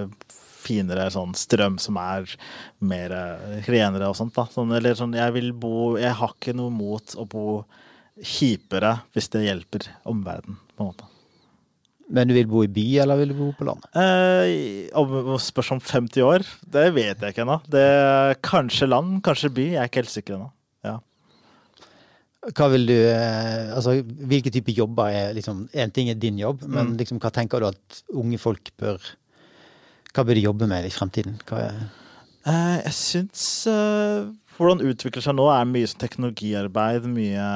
[0.59, 2.29] finere sånn strøm som er
[2.79, 4.31] mer eh, renere og sånt.
[4.37, 4.45] da.
[4.53, 7.45] Sånn, eller sånn, jeg vil bo Jeg har ikke noe mot å bo
[8.15, 11.09] kjipere hvis det hjelper omverdenen, på en måte.
[12.09, 13.91] Men du vil bo i by, eller vil du bo på landet?
[13.99, 17.59] Eh, om spørs om 50 år, det vet jeg ikke ennå.
[18.47, 19.67] Kanskje land, kanskje by.
[19.75, 20.49] Jeg er ikke helt sikker ennå.
[22.55, 26.61] Hva vil du eh, Altså, hvilke typer jobber er liksom En ting er din jobb,
[26.67, 26.97] men Mm.
[27.01, 28.99] liksom, hva tenker du at unge folk bør
[30.13, 31.35] Hva bør de jobbe med i fremtiden?
[31.51, 37.49] Eh, jeg syns eh, hvordan det utvikler seg nå, er mye sånn teknologiarbeid, mye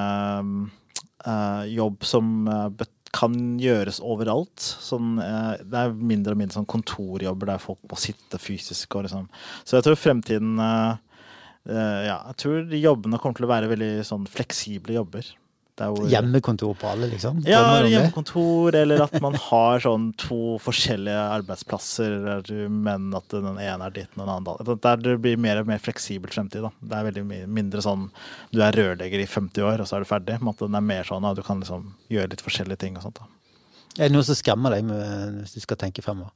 [1.26, 4.58] eh, jobb som eh, kan gjøres overalt.
[4.82, 8.96] Sånn, det er mindre og mindre sånn kontorjobber der folk må sitte fysisk.
[8.98, 9.28] Og liksom.
[9.64, 10.96] Så jeg tror fremtiden eh,
[11.66, 15.24] Ja, jeg tror de jobbene kommer til å være veldig sånn fleksible jobber.
[15.76, 17.40] Hvor- hjemmekontor på alle, liksom?
[17.48, 23.90] Ja, hjemmekontor, eller at man har sånn to forskjellige arbeidsplasser, men at den ene er
[23.90, 24.76] ditt og den andre.
[24.84, 26.62] Der det blir mer og mer fleksibel fremtid.
[26.62, 26.70] da.
[26.80, 28.12] Det er veldig mindre sånn
[28.52, 30.40] du er rørlegger i 50 år, og så er du ferdig.
[30.42, 33.04] Men at den er mer sånn at du kan liksom gjøre litt forskjellige ting og
[33.04, 33.16] sånt.
[33.16, 33.26] da.
[33.98, 36.32] Er det noe som skremmer deg med, hvis du skal tenke fremover?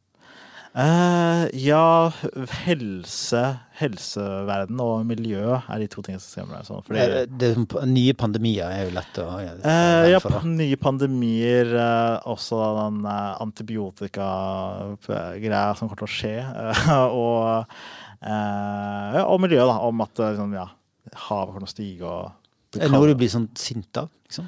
[0.75, 2.11] Eh, ja,
[2.65, 3.43] helse,
[3.79, 6.65] helseverden og miljø er de to tingene som skremmer meg.
[6.67, 9.27] Sånn, fordi, Eh, Det, sånn- nye pandemier er jo lett å
[10.11, 10.39] ja, for, da.
[10.43, 16.35] nye pandemier, Uh, også den antibiotika-greia som kommer til å skje.
[17.21, 17.65] og,
[18.21, 20.67] ja, og miljøet, da, om at liksom, ja,
[21.27, 22.31] havet kommer til å stige og
[22.75, 24.47] Er det noe du blir sånn sint av, liksom?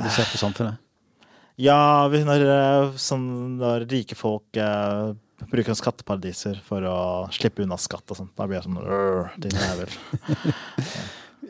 [0.00, 0.78] Du ser på samfunnet?
[1.60, 2.40] Ja, når,
[2.96, 4.56] sånn, når rike folk
[5.50, 6.98] bruker skatteparadiser for å
[7.34, 9.96] slippe unna skatt og sånt, da blir jeg sånn din jævel.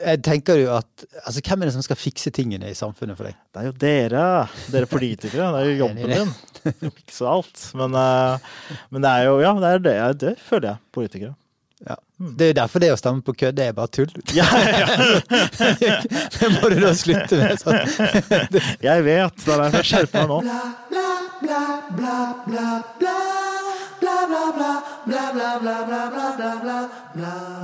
[0.00, 3.29] Jeg tenker jo at altså, Hvem er det som skal fikse tingene i samfunnet for
[3.29, 3.37] deg?
[3.50, 4.22] Det er jo dere,
[4.72, 5.50] dere politikere.
[5.53, 6.33] Det er jo jobben din.
[6.94, 7.66] Fikse alt.
[7.76, 8.35] Men, eh,
[8.94, 10.79] men det er jo Ja, det er det, det føler jeg.
[10.96, 11.35] Politikere.
[11.88, 11.96] Ja.
[12.20, 14.11] Det er jo derfor det å stemme på kødd, det er bare tull.
[14.37, 14.88] Ja, ja.
[16.37, 17.57] det må du da slutte med.
[17.61, 17.81] Sånn.
[18.85, 19.37] Jeg vet.
[19.40, 20.38] Det er derfor jeg skjerper meg nå.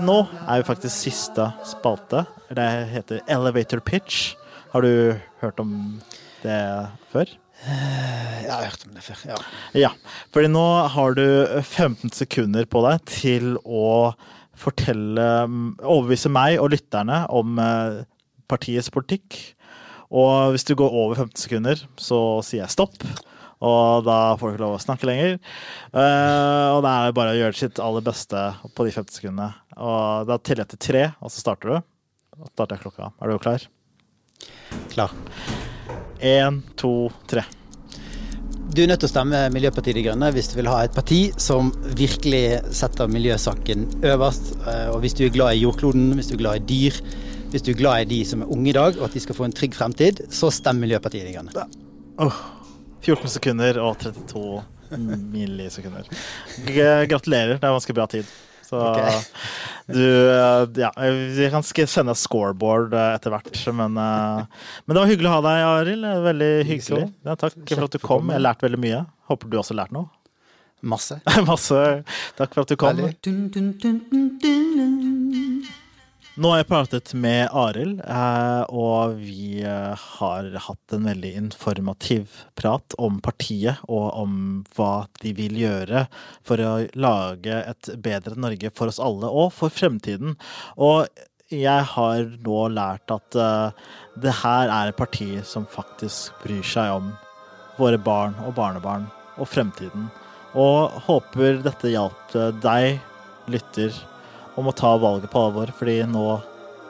[0.06, 2.24] Nå er jo faktisk siste spalte.
[2.48, 4.34] Det heter Elevator Pitch.
[4.72, 6.00] Har du hørt om
[6.42, 6.60] det
[7.12, 7.28] før?
[7.66, 9.20] Jeg har hørt om det før.
[9.28, 9.36] ja.
[9.86, 9.90] Ja,
[10.34, 11.24] fordi nå har du
[11.62, 14.14] 15 sekunder på deg til å
[14.56, 15.24] fortelle,
[15.84, 18.04] overbevise meg og lytterne om eh,
[18.48, 19.38] partiets politikk.
[20.08, 22.96] Og hvis du går over 15 sekunder, så sier jeg stopp.
[23.64, 25.36] Og da får du ikke lov å snakke lenger.
[25.94, 28.42] Uh, og da er det bare å gjøre sitt aller beste
[28.76, 29.50] på de 15 sekundene.
[29.76, 31.86] Og da teller jeg til tre, og så starter du.
[32.36, 33.12] Da starter jeg klokka.
[33.22, 33.68] Er du klar?
[34.92, 35.14] Klar.
[36.20, 37.44] Én, to, tre.
[38.76, 41.30] Du er nødt til å stemme Miljøpartiet De Grønne hvis du vil ha et parti
[41.40, 44.50] som virkelig setter miljøsaken øverst.
[44.66, 46.98] Eh, Og hvis du er glad i jordkloden, hvis du er glad i dyr,
[47.54, 49.38] hvis du er glad i de som er unge i dag, og at de skal
[49.38, 51.66] få en trygg fremtid, så stem Miljøpartiet De Grønne.
[52.26, 52.40] Åh,
[53.06, 54.64] 14 sekunder og 32
[55.32, 56.10] millisekunder.
[56.66, 58.28] Gratulerer, det er ganske bra tid.
[58.66, 58.80] Så
[59.86, 60.90] du eh, Ja,
[61.36, 64.42] vi kan sende scoreboard eh, etter hvert, men, eh,
[64.84, 66.08] men det var hyggelig å ha deg, Arild.
[66.26, 67.06] Veldig hyggelig.
[67.28, 68.32] Ja, takk for at du kom.
[68.32, 69.04] Jeg har lært veldig mye.
[69.30, 70.10] Håper du også har lært noe.
[70.86, 71.20] Masse.
[71.50, 71.82] Masse.
[72.38, 72.98] Takk for at du kom.
[72.98, 73.14] Veldig.
[76.36, 82.34] Nå har jeg pratet med Arild, eh, og vi eh, har hatt en veldig informativ
[82.60, 84.34] prat om partiet og om
[84.76, 86.02] hva de vil gjøre
[86.44, 90.34] for å lage et bedre Norge for oss alle og for fremtiden.
[90.76, 91.08] Og
[91.48, 93.86] jeg har nå lært at eh,
[94.20, 97.14] det her er et parti som faktisk bryr seg om
[97.80, 99.08] våre barn og barnebarn
[99.40, 100.10] og fremtiden.
[100.52, 103.00] Og håper dette hjalp deg,
[103.48, 103.96] lytter,
[104.56, 106.26] om å ta valget på alvor, fordi nå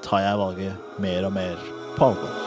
[0.06, 1.62] tar jeg valget mer og mer
[1.98, 2.42] på alvor.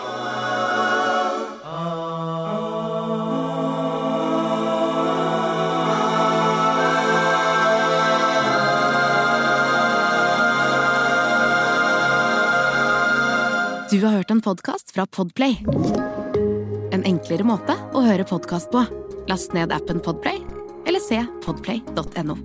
[13.90, 15.58] Du har hørt en podkast fra Podplay.
[16.94, 18.86] En enklere måte å høre podkast på.
[19.28, 20.40] Last ned appen Podplay,
[20.86, 22.38] eller se podplay.no.